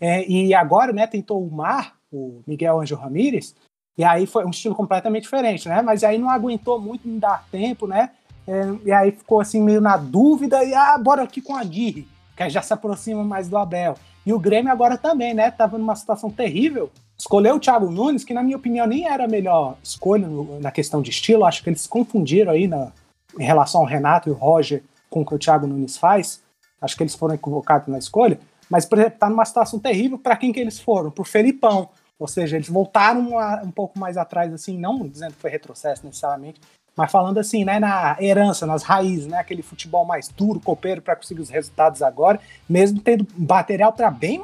[0.00, 1.06] É, e agora, né?
[1.06, 3.54] Tentou o Mar, o Miguel Angel Ramírez,
[3.98, 5.82] e aí foi um estilo completamente diferente, né?
[5.82, 8.10] Mas aí não aguentou muito, não dar tempo, né?
[8.46, 12.06] É, e aí ficou assim meio na dúvida e ah, bora aqui com a Aguirre,
[12.36, 13.96] que já se aproxima mais do Abel.
[14.24, 15.50] E o Grêmio agora também, né?
[15.50, 16.90] Tava numa situação terrível.
[17.18, 20.28] Escolheu o Thiago Nunes, que na minha opinião nem era a melhor escolha
[20.60, 21.44] na questão de estilo.
[21.44, 22.92] Acho que eles se confundiram aí na,
[23.36, 26.40] em relação ao Renato e o Roger com o que o Thiago Nunes faz.
[26.80, 28.38] Acho que eles foram equivocados na escolha.
[28.70, 31.10] Mas, por exemplo, tá numa situação terrível para quem que eles foram?
[31.10, 31.88] Pro Felipão.
[32.18, 36.04] Ou seja, eles voltaram a, um pouco mais atrás, assim, não dizendo que foi retrocesso
[36.04, 36.60] necessariamente,
[36.96, 41.14] mas falando assim, né, na herança, nas raízes, né, aquele futebol mais duro, copeiro para
[41.14, 44.42] conseguir os resultados agora, mesmo tendo material para bem,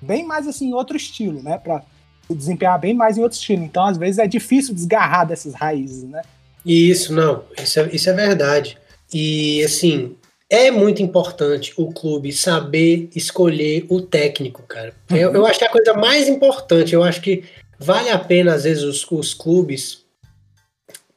[0.00, 1.82] bem mais assim, outro estilo, né, para
[2.30, 3.62] desempenhar bem mais em outro estilo.
[3.62, 6.22] Então, às vezes é difícil desgarrar dessas raízes, né?
[6.64, 8.78] Isso, não, isso é, isso é verdade.
[9.12, 10.16] E assim,
[10.52, 14.94] é muito importante o clube saber escolher o técnico, cara.
[15.10, 15.16] Uhum.
[15.16, 17.42] Eu, eu, acho que é a coisa mais importante, eu acho que
[17.78, 20.04] vale a pena, às vezes, os, os clubes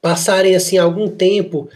[0.02, 1.68] passarem assim algum tempo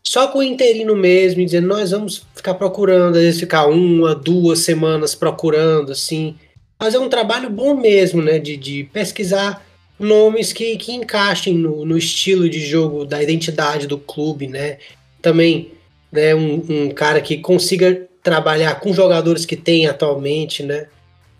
[0.00, 4.14] só com o interino mesmo, e dizendo, nós vamos ficar procurando, às vezes ficar uma,
[4.14, 6.36] duas semanas procurando, assim.
[6.80, 8.38] Fazer um trabalho bom mesmo, né?
[8.38, 9.66] De, de pesquisar
[9.98, 14.78] nomes que, que encaixem no, no estilo de jogo, da identidade do clube, né?
[15.20, 15.72] Também
[16.10, 20.86] né, um, um, cara que consiga trabalhar com jogadores que tem atualmente, né?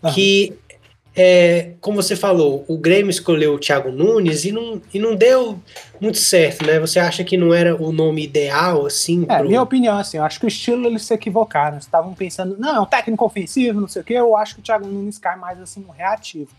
[0.01, 0.13] Uhum.
[0.13, 0.53] Que,
[1.15, 5.59] é, como você falou, o Grêmio escolheu o Thiago Nunes e não, e não deu
[5.99, 6.79] muito certo, né?
[6.79, 9.25] Você acha que não era o nome ideal, assim?
[9.27, 9.47] É, pro...
[9.47, 11.77] minha opinião, assim, eu acho que o estilo eles se equivocaram.
[11.77, 14.13] Estavam pensando, não, é um técnico ofensivo, não sei o quê.
[14.13, 16.51] Eu acho que o Thiago Nunes cai mais, assim, no reativo.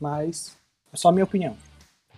[0.00, 0.56] Mas
[0.92, 1.56] é só minha opinião.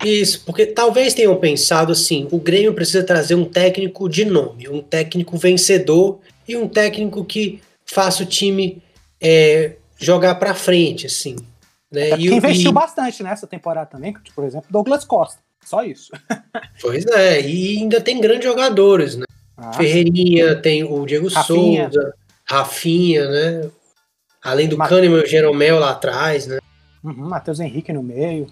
[0.04, 4.80] Isso, porque talvez tenham pensado assim: o Grêmio precisa trazer um técnico de nome, um
[4.80, 8.82] técnico vencedor e um técnico que faça o time
[9.20, 11.36] é, jogar para frente, assim.
[11.90, 12.10] Né?
[12.18, 12.74] e investiu e...
[12.74, 15.40] bastante nessa temporada também, por exemplo, Douglas Costa.
[15.64, 16.12] Só isso.
[16.80, 19.24] pois é, e ainda tem grandes jogadores, né?
[19.56, 20.60] Ah, Ferreirinha, sim.
[20.62, 21.90] tem o Diego Rafinha.
[21.90, 23.70] Souza, Rafinha, né?
[24.42, 24.88] Além do Mat...
[24.88, 26.58] Kahneman e o Jeromel lá atrás, né?
[27.02, 28.46] Uhum, Matheus Henrique no meio.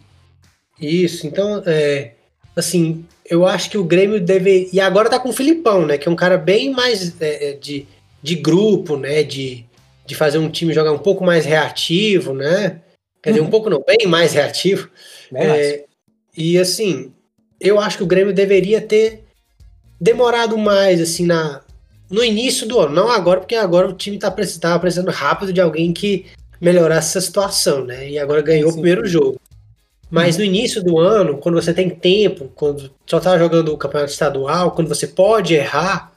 [0.80, 2.12] Isso, então é,
[2.54, 4.68] assim, eu acho que o Grêmio deve.
[4.72, 5.98] E agora tá com o Filipão, né?
[5.98, 7.86] Que é um cara bem mais é, é de,
[8.22, 9.22] de grupo, né?
[9.22, 9.64] De,
[10.06, 12.80] de fazer um time jogar um pouco mais reativo, né?
[13.22, 13.50] Quer dizer, um uhum.
[13.50, 14.88] pouco não, bem mais reativo.
[15.34, 15.84] É,
[16.36, 17.12] e assim,
[17.60, 19.24] eu acho que o Grêmio deveria ter
[20.00, 21.62] demorado mais, assim, na,
[22.08, 22.94] no início do ano.
[22.94, 26.26] Não agora, porque agora o time tá estava precisando rápido de alguém que
[26.60, 28.08] melhorasse essa situação, né?
[28.08, 28.78] E agora ganhou Sim.
[28.78, 29.40] o primeiro jogo.
[30.10, 30.42] Mas uhum.
[30.42, 34.70] no início do ano, quando você tem tempo, quando só tá jogando o campeonato estadual,
[34.70, 36.12] quando você pode errar,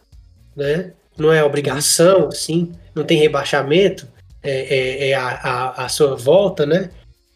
[0.56, 0.92] né?
[1.18, 4.08] Não é obrigação, assim, não tem rebaixamento,
[4.42, 6.92] é, é, é a, a, a, sua volta, né?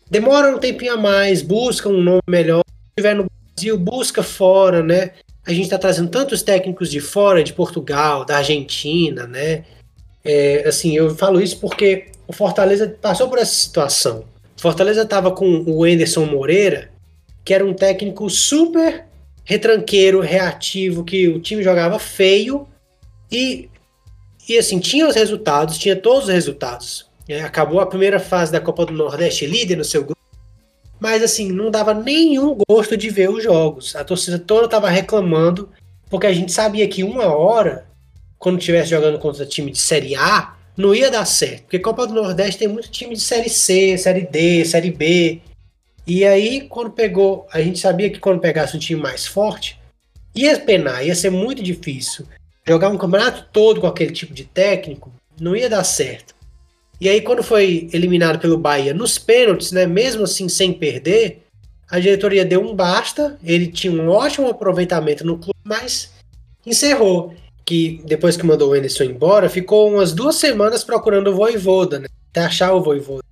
[0.10, 2.62] Demora um tempinho a mais, busca um nome melhor.
[2.66, 3.26] Se estiver no
[3.56, 5.12] Brasil, busca fora, né?
[5.46, 9.66] A gente está trazendo tantos técnicos de fora, de Portugal, da Argentina, né?
[10.24, 14.24] É, assim, eu falo isso porque o Fortaleza passou por essa situação.
[14.64, 16.90] Fortaleza estava com o Anderson Moreira,
[17.44, 19.04] que era um técnico super
[19.44, 22.66] retranqueiro, reativo, que o time jogava feio
[23.30, 23.70] e,
[24.48, 27.06] e assim, tinha os resultados, tinha todos os resultados.
[27.28, 30.22] É, acabou a primeira fase da Copa do Nordeste líder no seu grupo,
[30.98, 33.98] mas assim, não dava nenhum gosto de ver os jogos.
[33.98, 35.72] A torcida toda estava reclamando,
[36.10, 37.86] porque a gente sabia que uma hora,
[38.40, 41.64] quando estivesse jogando contra time de Série A, não ia dar certo.
[41.64, 45.42] Porque Copa do Nordeste tem muito time de Série C, Série D, Série B.
[46.06, 49.80] E aí, quando pegou, a gente sabia que quando pegasse um time mais forte,
[50.36, 52.26] ia penar, ia ser muito difícil.
[52.68, 56.34] Jogar um campeonato todo com aquele tipo de técnico não ia dar certo.
[57.00, 61.44] E aí, quando foi eliminado pelo Bahia nos pênaltis, né, mesmo assim sem perder,
[61.90, 63.38] a diretoria deu um basta.
[63.44, 66.12] Ele tinha um ótimo aproveitamento no clube, mas
[66.66, 67.34] encerrou
[67.66, 72.08] que depois que mandou o Anderson embora, ficou umas duas semanas procurando o Voivoda, né?
[72.32, 73.24] Até achar o Voivoda.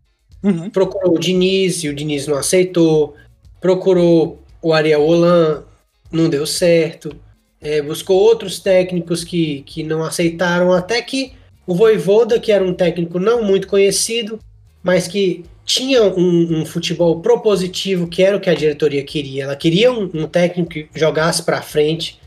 [0.44, 0.70] Uhum.
[0.70, 3.16] Procurou o Diniz e o Diniz não aceitou.
[3.60, 5.64] Procurou o Ariel Holan,
[6.12, 7.16] não deu certo.
[7.60, 11.34] É, buscou outros técnicos que, que não aceitaram, até que
[11.68, 14.40] o Voivoda, que era um técnico não muito conhecido,
[14.82, 19.44] mas que tinha um, um futebol propositivo, que era o que a diretoria queria.
[19.44, 22.20] Ela queria um, um técnico que jogasse para frente,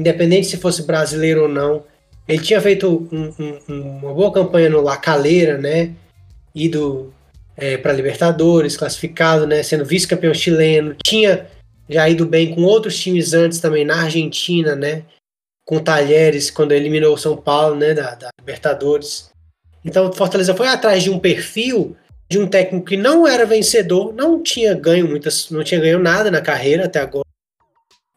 [0.00, 1.84] independente se fosse brasileiro ou não.
[2.26, 3.32] Ele tinha feito um,
[3.68, 5.92] um, uma boa campanha no La Calera, né?
[6.54, 7.12] Ido
[7.54, 9.62] é, para Libertadores, classificado, né?
[9.62, 10.96] Sendo vice-campeão chileno.
[11.04, 11.46] Tinha
[11.86, 15.02] já ido bem com outros times antes também na Argentina, né?
[15.66, 17.92] Com Talheres, quando eliminou o São Paulo, né?
[17.92, 19.28] Da, da Libertadores.
[19.84, 21.94] Então o Fortaleza foi atrás de um perfil
[22.30, 26.30] de um técnico que não era vencedor, não tinha ganho muitas, não tinha ganho nada
[26.30, 27.29] na carreira até agora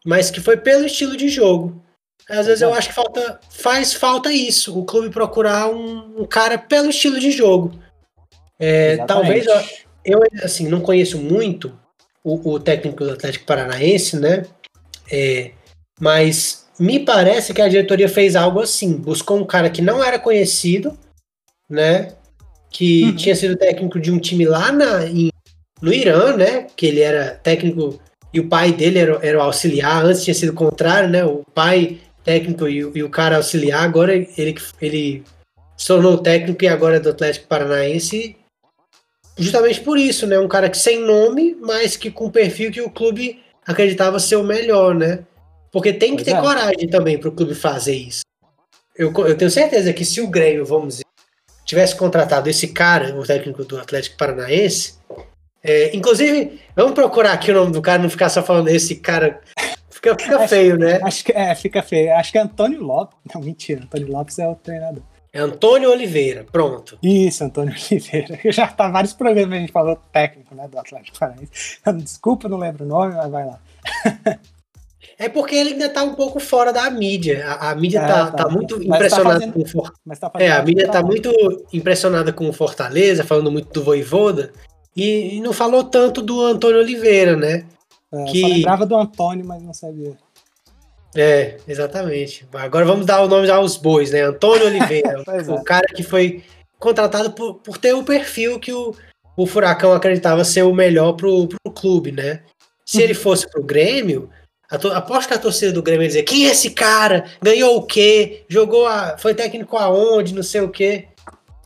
[0.04, 1.82] mas que foi pelo estilo de jogo.
[2.28, 6.58] Às vezes eu acho que falta, faz falta isso, o clube procurar um, um cara
[6.58, 7.78] pelo estilo de jogo.
[8.58, 9.62] É, talvez eu,
[10.04, 11.76] eu, assim não conheço muito
[12.22, 14.46] o, o, técnico do Atlético Paranaense, né?
[15.10, 15.50] É,
[16.00, 20.18] mas me parece que a diretoria fez algo assim, buscou um cara que não era
[20.18, 20.98] conhecido,
[21.68, 22.14] né?
[22.70, 23.16] Que uhum.
[23.16, 25.30] tinha sido técnico de um time lá na, em,
[25.80, 26.66] no Irã, né?
[26.74, 28.00] Que ele era técnico
[28.34, 31.24] e o pai dele era, era o auxiliar, antes tinha sido o contrário, né?
[31.24, 35.22] O pai técnico e, e o cara auxiliar, agora ele, ele
[35.76, 38.36] se tornou técnico e agora é do Atlético Paranaense
[39.36, 40.38] justamente por isso, né?
[40.38, 44.44] Um cara que sem nome, mas que com perfil que o clube acreditava ser o
[44.44, 45.20] melhor, né?
[45.72, 46.40] Porque tem que pois ter é.
[46.40, 48.22] coragem também para o clube fazer isso.
[48.96, 51.04] Eu, eu tenho certeza que se o Grêmio, vamos dizer,
[51.64, 54.94] tivesse contratado esse cara, o técnico do Atlético Paranaense,
[55.64, 59.40] é, inclusive, vamos procurar aqui o nome do cara, não ficar só falando esse cara.
[59.88, 61.00] Fica, fica feio, né?
[61.02, 62.14] Acho que é, fica feio.
[62.14, 63.16] Acho que é Antônio Lopes.
[63.34, 63.82] Não, mentira.
[63.82, 65.02] Antônio Lopes é o treinador.
[65.32, 66.98] É Antônio Oliveira, pronto.
[67.02, 68.38] Isso, Antônio Oliveira.
[68.52, 71.80] Já tá vários programas a gente falou técnico, né, do Atlético Paranaense.
[71.96, 73.58] Desculpa, não lembro o nome, mas vai lá.
[75.16, 77.46] É porque ele ainda tá um pouco fora da mídia.
[77.46, 80.50] A, a mídia é, tá, tá, tá, muito tá impressionada tá fazendo, com tá É,
[80.50, 81.30] a mídia tá muito
[81.72, 84.50] impressionada com o Fortaleza, falando muito do Voivoda.
[84.96, 87.66] E, e não falou tanto do Antônio Oliveira, né?
[88.12, 88.40] É, que...
[88.40, 90.16] Só lembrava do Antônio, mas não sabia.
[91.16, 92.46] É, exatamente.
[92.52, 94.22] Agora vamos dar o nome aos bois, né?
[94.22, 95.64] Antônio Oliveira, o é.
[95.64, 96.42] cara que foi
[96.78, 98.94] contratado por, por ter o perfil que o,
[99.36, 102.42] o Furacão acreditava ser o melhor pro, pro clube, né?
[102.84, 104.28] Se ele fosse pro Grêmio,
[104.68, 107.24] aposto que a torcida do Grêmio ia dizer: quem é esse cara?
[107.40, 108.44] Ganhou o quê?
[108.48, 109.16] Jogou a.
[109.16, 110.34] Foi técnico aonde?
[110.34, 111.08] Não sei o quê.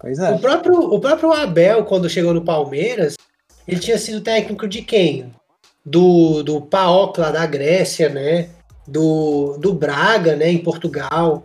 [0.00, 0.30] Pois é.
[0.30, 3.16] O próprio, o próprio Abel, quando chegou no Palmeiras,
[3.66, 5.32] ele tinha sido técnico de quem?
[5.84, 8.50] Do, do PAOK lá da Grécia, né?
[8.86, 10.50] Do, do Braga, né?
[10.50, 11.44] Em Portugal,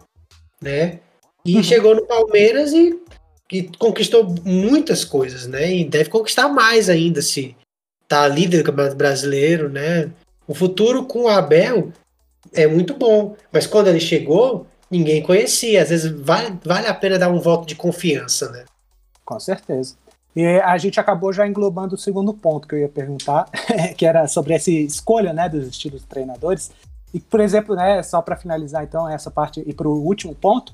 [0.61, 0.99] né?
[1.45, 1.63] E uhum.
[1.63, 2.97] chegou no Palmeiras e,
[3.51, 5.73] e conquistou muitas coisas, né?
[5.73, 7.55] E deve conquistar mais ainda se
[8.07, 10.11] tá líder do Campeonato Brasileiro, né?
[10.47, 11.91] O futuro com o Abel
[12.53, 15.81] é muito bom, mas quando ele chegou, ninguém conhecia.
[15.81, 18.65] Às vezes vale, vale a pena dar um voto de confiança, né?
[19.25, 19.95] Com certeza.
[20.35, 23.49] E a gente acabou já englobando o segundo ponto que eu ia perguntar,
[23.97, 26.71] que era sobre essa escolha né, dos estilos de treinadores.
[27.13, 30.73] E, por exemplo, né, só para finalizar então essa parte e para o último ponto,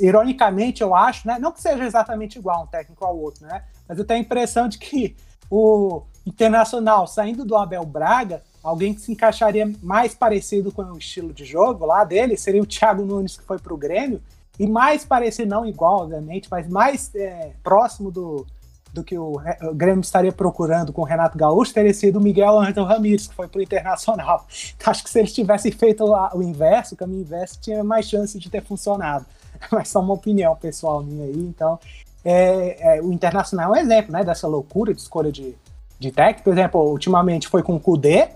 [0.00, 3.98] ironicamente eu acho, né, não que seja exatamente igual um técnico ao outro, né, mas
[3.98, 5.16] eu tenho a impressão de que
[5.50, 11.32] o Internacional saindo do Abel Braga, alguém que se encaixaria mais parecido com o estilo
[11.32, 14.22] de jogo lá dele seria o Thiago Nunes que foi para o Grêmio
[14.58, 18.46] e mais parecido, não igual, obviamente, mas mais é, próximo do,
[18.92, 22.58] do que o, o, Grêmio estaria procurando com o Renato Gaúcho teria sido o Miguel
[22.60, 24.46] Angel Ramírez, que foi para o Internacional.
[24.76, 28.38] Então, acho que se eles tivessem feito o inverso, o caminho inverso, tinha mais chance
[28.38, 29.26] de ter funcionado.
[29.70, 31.36] Mas só uma opinião pessoal minha aí.
[31.36, 31.78] Então,
[32.24, 35.56] é, é, o Internacional é um exemplo né, dessa loucura de escolha de,
[35.98, 36.44] de técnico.
[36.44, 38.30] Por exemplo, ultimamente foi com o Kudê,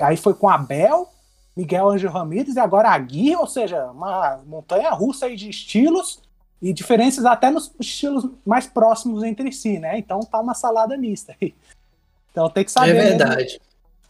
[0.00, 1.08] aí foi com Abel,
[1.56, 6.20] Miguel Angel Ramírez e agora a Gui, ou seja, uma montanha russa aí de estilos
[6.62, 9.98] e diferenças até nos estilos mais próximos entre si, né?
[9.98, 11.36] Então tá uma salada mista.
[12.30, 12.96] Então tem que saber.
[12.96, 13.44] É verdade.
[13.44, 13.60] Mesmo,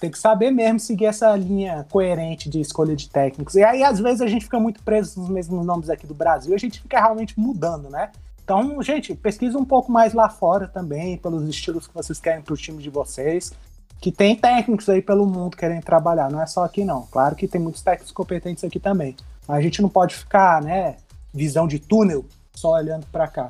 [0.01, 3.55] tem que saber mesmo seguir essa linha coerente de escolha de técnicos.
[3.55, 6.55] E aí, às vezes, a gente fica muito preso nos mesmos nomes aqui do Brasil,
[6.55, 8.11] a gente fica realmente mudando, né?
[8.43, 12.55] Então, gente, pesquisa um pouco mais lá fora também, pelos estilos que vocês querem para
[12.55, 13.53] o time de vocês.
[14.01, 17.03] Que tem técnicos aí pelo mundo querendo trabalhar, não é só aqui não.
[17.11, 19.14] Claro que tem muitos técnicos competentes aqui também.
[19.46, 20.96] Mas a gente não pode ficar, né,
[21.34, 22.24] visão de túnel,
[22.55, 23.48] só olhando para cá.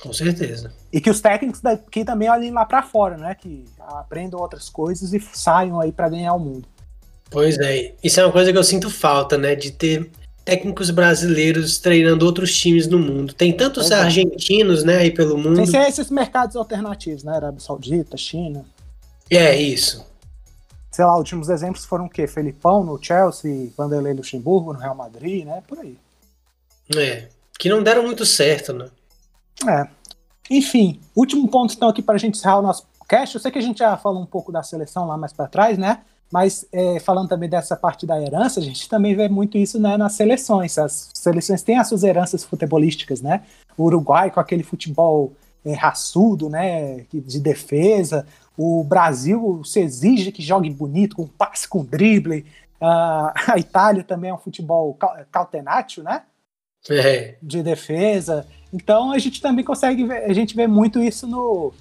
[0.00, 0.72] Com certeza.
[0.90, 3.34] E que os técnicos daqui também olhem lá para fora, né?
[3.34, 6.66] Que aprendam outras coisas e saiam aí para ganhar o mundo.
[7.30, 9.54] Pois é, isso é uma coisa que eu sinto falta, né?
[9.54, 10.10] De ter
[10.42, 13.34] técnicos brasileiros treinando outros times no mundo.
[13.34, 15.64] Tem tantos argentinos, né, aí pelo mundo.
[15.66, 17.34] Ser esses mercados alternativos, né?
[17.34, 18.64] Arábia Saudita, China.
[19.30, 20.04] É, isso.
[20.90, 22.26] Sei lá, últimos exemplos foram o quê?
[22.26, 25.62] Felipão no Chelsea, Vanderlei Luxemburgo no Real Madrid, né?
[25.66, 25.96] Por aí.
[26.96, 27.28] É
[27.60, 28.88] que não deram muito certo, né?
[29.68, 29.86] É.
[30.48, 33.36] Enfim, último ponto então aqui para a gente encerrar o nosso cast.
[33.36, 35.76] Eu sei que a gente já falou um pouco da seleção lá mais para trás,
[35.76, 36.00] né?
[36.32, 39.98] Mas é, falando também dessa parte da herança, a gente também vê muito isso né,
[39.98, 40.78] nas seleções.
[40.78, 43.42] As seleções têm as suas heranças futebolísticas, né?
[43.76, 47.04] O Uruguai com aquele futebol é, raçudo, né?
[47.12, 48.26] De defesa.
[48.56, 52.46] O Brasil se exige que jogue bonito, com passe, com drible.
[52.80, 54.96] Uh, a Itália também é um futebol
[55.30, 56.22] cautenátil, né?
[56.88, 57.34] é.
[57.42, 58.46] de defesa.
[58.72, 61.72] Então a gente também consegue ver, a gente vê muito isso no,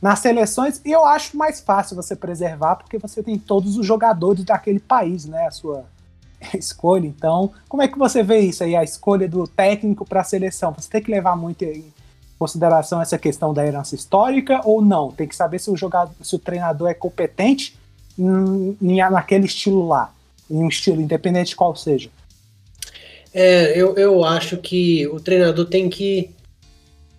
[0.00, 4.44] nas seleções e eu acho mais fácil você preservar porque você tem todos os jogadores
[4.44, 5.84] daquele país, né, a sua
[6.54, 7.06] escolha.
[7.06, 10.74] Então, como é que você vê isso aí, a escolha do técnico para a seleção?
[10.76, 11.92] Você tem que levar muito em
[12.42, 15.12] consideração essa questão da herança histórica ou não?
[15.12, 17.76] Tem que saber se o jogador, se o treinador é competente
[18.18, 20.12] em, em, naquele estilo lá,
[20.50, 22.10] em um estilo independente de qual seja.
[23.32, 26.30] É, eu, eu acho que o treinador tem que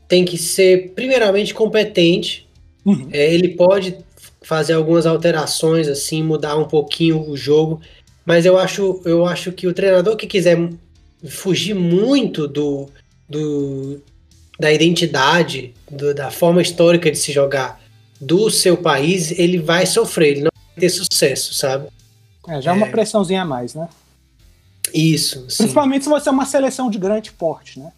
[0.09, 2.45] tem que ser primeiramente competente.
[2.85, 3.07] Uhum.
[3.13, 3.97] É, ele pode
[4.41, 7.79] fazer algumas alterações assim, mudar um pouquinho o jogo,
[8.25, 10.57] mas eu acho eu acho que o treinador que quiser
[11.29, 12.89] fugir muito do,
[13.29, 14.01] do
[14.59, 17.81] da identidade, do, da forma histórica de se jogar
[18.19, 21.87] do seu país, ele vai sofrer, ele não vai ter sucesso, sabe?
[22.47, 23.87] É, já é uma pressãozinha a mais, né?
[24.93, 25.49] Isso.
[25.49, 25.63] Sim.
[25.63, 27.91] Principalmente se você é uma seleção de grande porte, né?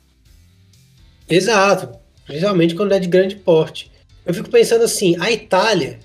[1.27, 1.89] Exato.
[2.25, 3.91] Principalmente quando é de grande porte.
[4.25, 5.99] Eu fico pensando assim, a Itália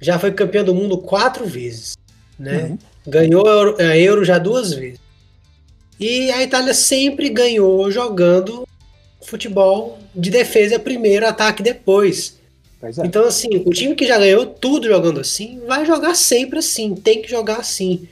[0.00, 1.96] já foi campeã do mundo quatro vezes,
[2.38, 2.64] né?
[2.64, 2.78] Uhum.
[3.06, 5.00] Ganhou a Euro já duas vezes.
[5.98, 8.66] E a Itália sempre ganhou jogando
[9.24, 12.38] futebol de defesa primeiro, ataque depois.
[12.82, 13.06] É.
[13.06, 17.22] Então, assim, o time que já ganhou tudo jogando assim, vai jogar sempre assim, tem
[17.22, 18.06] que jogar assim.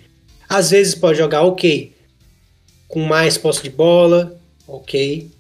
[0.49, 1.93] Às vezes pode jogar ok,
[2.89, 5.31] com mais posse de bola, ok,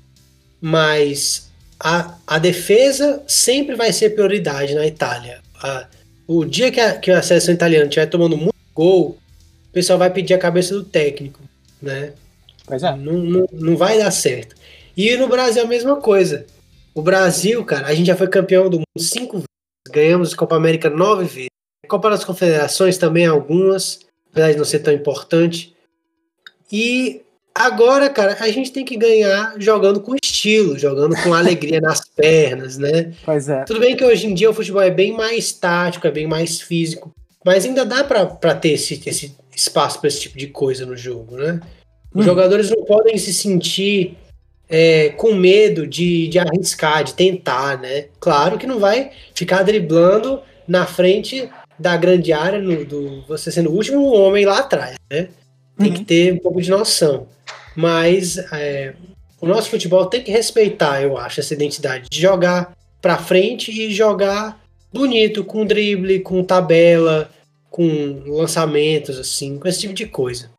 [0.61, 1.51] mas
[1.81, 5.41] a, a defesa sempre vai ser prioridade na Itália.
[5.63, 5.87] A,
[6.27, 9.19] o dia que a, que a seleção italiana estiver tomando muito gol,
[9.69, 11.41] o pessoal vai pedir a cabeça do técnico,
[11.81, 12.13] né?
[12.65, 12.95] Pois é.
[12.97, 14.55] Não, não, não vai dar certo.
[14.97, 16.47] E no Brasil a mesma coisa.
[16.95, 19.47] O Brasil, cara, a gente já foi campeão do mundo cinco vezes.
[19.91, 21.49] Ganhamos a Copa América nove vezes.
[21.89, 24.01] Copa das Confederações também algumas
[24.33, 25.75] apesar de não ser tão importante.
[26.71, 27.21] E
[27.55, 32.79] agora, cara, a gente tem que ganhar jogando com estilo, jogando com alegria nas pernas,
[32.79, 33.13] né?
[33.25, 33.65] Pois é.
[33.65, 36.61] Tudo bem que hoje em dia o futebol é bem mais tático, é bem mais
[36.61, 37.13] físico,
[37.45, 41.37] mas ainda dá para ter esse, esse espaço para esse tipo de coisa no jogo,
[41.37, 41.61] né?
[42.15, 42.29] Os hum.
[42.29, 44.17] jogadores não podem se sentir
[44.69, 48.07] é, com medo de, de arriscar, de tentar, né?
[48.19, 51.49] Claro que não vai ficar driblando na frente
[51.79, 55.29] da grande área, no, do, você sendo o último homem lá atrás, né?
[55.79, 55.95] Tem uhum.
[55.95, 57.27] que ter um pouco de noção.
[57.75, 58.95] Mas é,
[59.41, 63.93] o nosso futebol tem que respeitar, eu acho, essa identidade de jogar para frente e
[63.93, 67.31] jogar bonito, com drible, com tabela,
[67.69, 70.51] com lançamentos, assim, com esse tipo de coisa.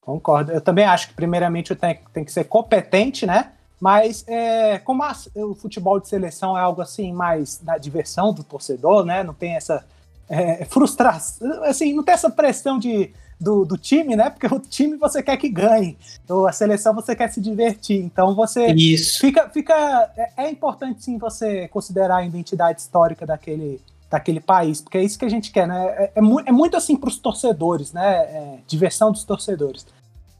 [0.00, 0.52] Concordo.
[0.52, 3.52] Eu também acho que, primeiramente, o técnico tem que ser competente, né?
[3.80, 8.44] Mas é, como a, o futebol de seleção é algo assim mais da diversão do
[8.44, 9.22] torcedor, né?
[9.22, 9.84] Não tem essa
[10.28, 14.28] é, frustração, assim, não tem essa pressão de, do, do, time, né?
[14.28, 15.96] Porque o time você quer que ganhe,
[16.28, 18.00] ou a seleção você quer se divertir.
[18.00, 19.18] Então você Isso.
[19.18, 19.74] fica, fica
[20.16, 23.80] é, é importante sim você considerar a identidade histórica daquele
[24.10, 25.86] daquele país, porque é isso que a gente quer, né?
[25.96, 28.16] É, é, mu é muito assim para os torcedores, né?
[28.16, 29.86] É, diversão dos torcedores.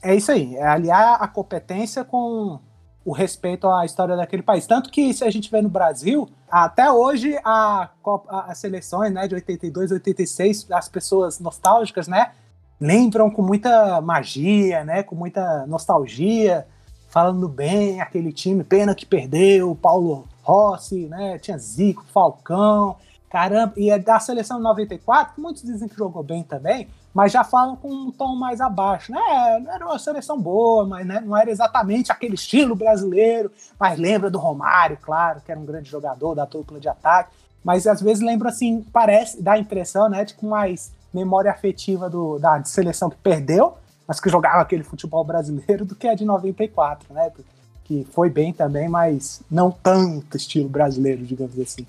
[0.03, 2.59] É isso aí, é aliar a competência com
[3.05, 4.66] o respeito à história daquele país.
[4.66, 7.91] Tanto que, se a gente vê no Brasil, até hoje a,
[8.47, 12.33] as seleções né, de 82, 86, as pessoas nostálgicas, né?
[12.81, 15.03] Lembram com muita magia, né?
[15.03, 16.66] Com muita nostalgia,
[17.09, 21.39] falando bem aquele time, pena que perdeu, Paulo Rossi, né?
[21.39, 22.97] Tinha Zico, Falcão,
[23.31, 27.45] caramba, e é da seleção 94, que muitos dizem que jogou bem também, mas já
[27.45, 29.20] falam com um tom mais abaixo, né?
[29.72, 34.39] Era uma seleção boa, mas né, não era exatamente aquele estilo brasileiro, mas lembra do
[34.39, 37.31] Romário, claro, que era um grande jogador da dupla de ataque,
[37.62, 42.11] mas às vezes lembra assim, parece, dá a impressão, né, de com mais memória afetiva
[42.11, 43.76] do, da seleção que perdeu,
[44.09, 47.31] mas que jogava aquele futebol brasileiro, do que a de 94, né?
[47.85, 51.87] Que foi bem também, mas não tanto estilo brasileiro, digamos assim.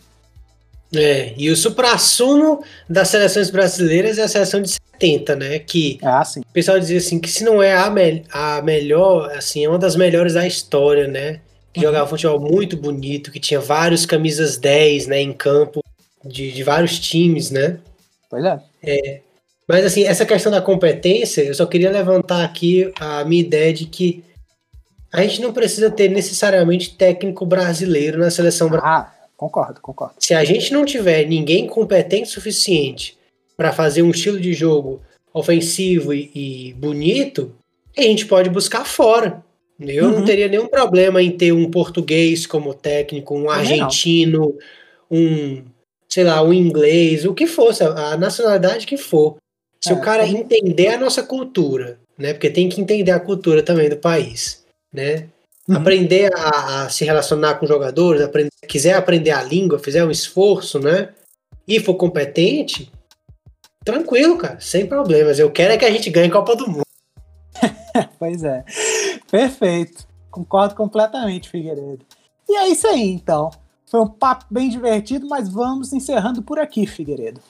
[0.96, 5.60] É, e o supra-sumo das seleções brasileiras é a seleção de 70, né?
[5.60, 6.42] Que ah, sim.
[6.42, 9.80] o pessoal dizia assim que se não é a, me a melhor, assim, é uma
[9.80, 11.39] das melhores da história, né?
[11.72, 11.86] Que uhum.
[11.86, 15.82] jogava futebol muito bonito, que tinha vários camisas 10, né, em campo,
[16.26, 17.78] de, de vários times, né?
[18.30, 18.60] Pois é.
[18.84, 19.22] é.
[19.66, 23.86] Mas assim, essa questão da competência, eu só queria levantar aqui a minha ideia de
[23.86, 24.22] que
[25.14, 29.08] a gente não precisa ter necessariamente técnico brasileiro na seleção brasileira.
[29.08, 30.14] Ah Concordo, concordo.
[30.20, 33.18] Se a gente não tiver ninguém competente o suficiente
[33.58, 35.02] para fazer um estilo de jogo
[35.34, 37.52] ofensivo e, e, bonito,
[37.98, 39.44] a gente pode buscar fora.
[39.80, 40.20] Eu uhum.
[40.20, 44.56] não teria nenhum problema em ter um português como técnico, um argentino,
[45.10, 45.64] um,
[46.08, 49.38] sei lá, um inglês, o que fosse, a nacionalidade que for.
[49.84, 52.32] Se é, o cara entender a nossa cultura, né?
[52.32, 54.64] Porque tem que entender a cultura também do país,
[54.94, 55.30] né?
[55.68, 55.78] Uhum.
[55.78, 60.80] Aprender a, a, se relacionar com jogadores, aprender, quiser aprender a língua, fizer um esforço,
[60.80, 61.14] né?
[61.68, 62.91] E for competente,
[63.86, 65.39] tranquilo, cara, sem problemas.
[65.39, 66.86] Eu quero é que a gente ganhe Copa do Mundo.
[68.18, 68.64] pois é.
[69.30, 70.07] Perfeito.
[70.30, 72.05] Concordo completamente, Figueiredo.
[72.49, 73.51] E é isso aí, então.
[73.86, 77.41] Foi um papo bem divertido, mas vamos encerrando por aqui, Figueiredo.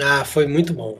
[0.00, 0.98] Ah, foi muito bom.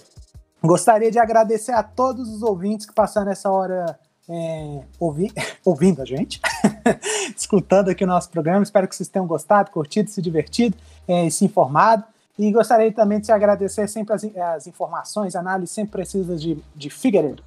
[0.62, 3.98] Gostaria de agradecer a todos os ouvintes que passaram essa hora
[4.28, 5.32] é, ouvi,
[5.64, 6.40] ouvindo a gente,
[7.36, 8.62] escutando aqui o nosso programa.
[8.62, 10.76] Espero que vocês tenham gostado, curtido, se divertido
[11.06, 12.04] é, e se informado.
[12.38, 14.24] E gostaria também de te agradecer sempre as,
[14.54, 17.42] as informações, análises sempre precisas de, de Figueiredo.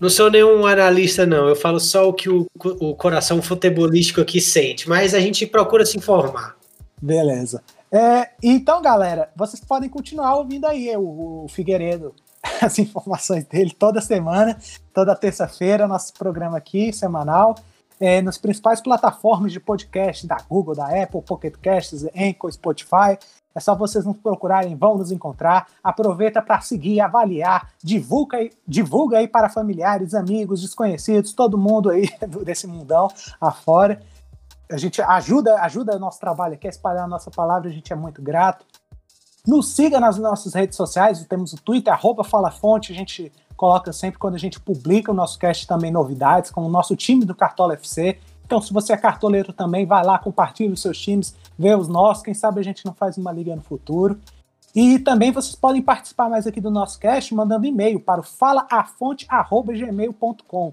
[0.00, 1.46] Não sou nenhum analista, não.
[1.46, 2.46] Eu falo só o que o,
[2.80, 6.56] o coração futebolístico aqui sente, mas a gente procura se informar.
[7.02, 7.62] Beleza.
[7.92, 12.14] É, então, galera, vocês podem continuar ouvindo aí o, o Figueiredo
[12.60, 14.56] as informações dele toda semana,
[14.92, 17.54] toda terça-feira, nosso programa aqui, semanal,
[17.98, 23.18] é, nas principais plataformas de podcast da Google, da Apple, Pocket Casts, Anchor, Spotify.
[23.54, 25.66] É só vocês nos procurarem, vão nos encontrar.
[25.84, 32.08] Aproveita para seguir, avaliar, divulga divulga aí para familiares, amigos, desconhecidos, todo mundo aí
[32.42, 33.08] desse mundão
[33.40, 34.00] afora.
[34.70, 37.92] A gente ajuda, ajuda o nosso trabalho aqui a espalhar a nossa palavra, a gente
[37.92, 38.64] é muito grato.
[39.50, 44.16] Nos siga nas nossas redes sociais, temos o Twitter, arroba FalaFonte, a gente coloca sempre
[44.16, 47.74] quando a gente publica o nosso cast também novidades, com o nosso time do Cartola
[47.74, 48.16] FC.
[48.46, 52.22] Então, se você é cartoleiro também, vai lá, compartilha os seus times, vê os nossos,
[52.22, 54.20] quem sabe a gente não faz uma liga no futuro.
[54.72, 60.72] E também vocês podem participar mais aqui do nosso cast mandando e-mail para o falaafonte.gmail.com.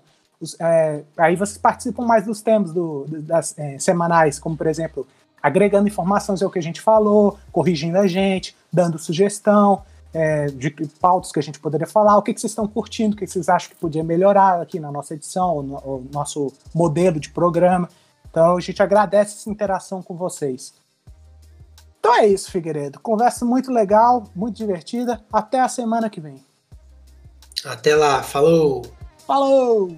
[0.59, 5.07] É, aí vocês participam mais dos temas do, das é, semanais, como por exemplo
[5.41, 9.83] agregando informações ao que a gente falou, corrigindo a gente, dando sugestão
[10.13, 13.17] é, de pautas que a gente poderia falar, o que, que vocês estão curtindo, o
[13.17, 17.19] que, que vocês acham que podia melhorar aqui na nossa edição, no, o nosso modelo
[17.19, 17.89] de programa.
[18.29, 20.73] Então a gente agradece essa interação com vocês.
[21.99, 22.99] Então é isso, Figueiredo.
[22.99, 25.21] Conversa muito legal, muito divertida.
[25.31, 26.43] Até a semana que vem.
[27.65, 28.83] Até lá, falou!
[29.25, 29.91] Falou!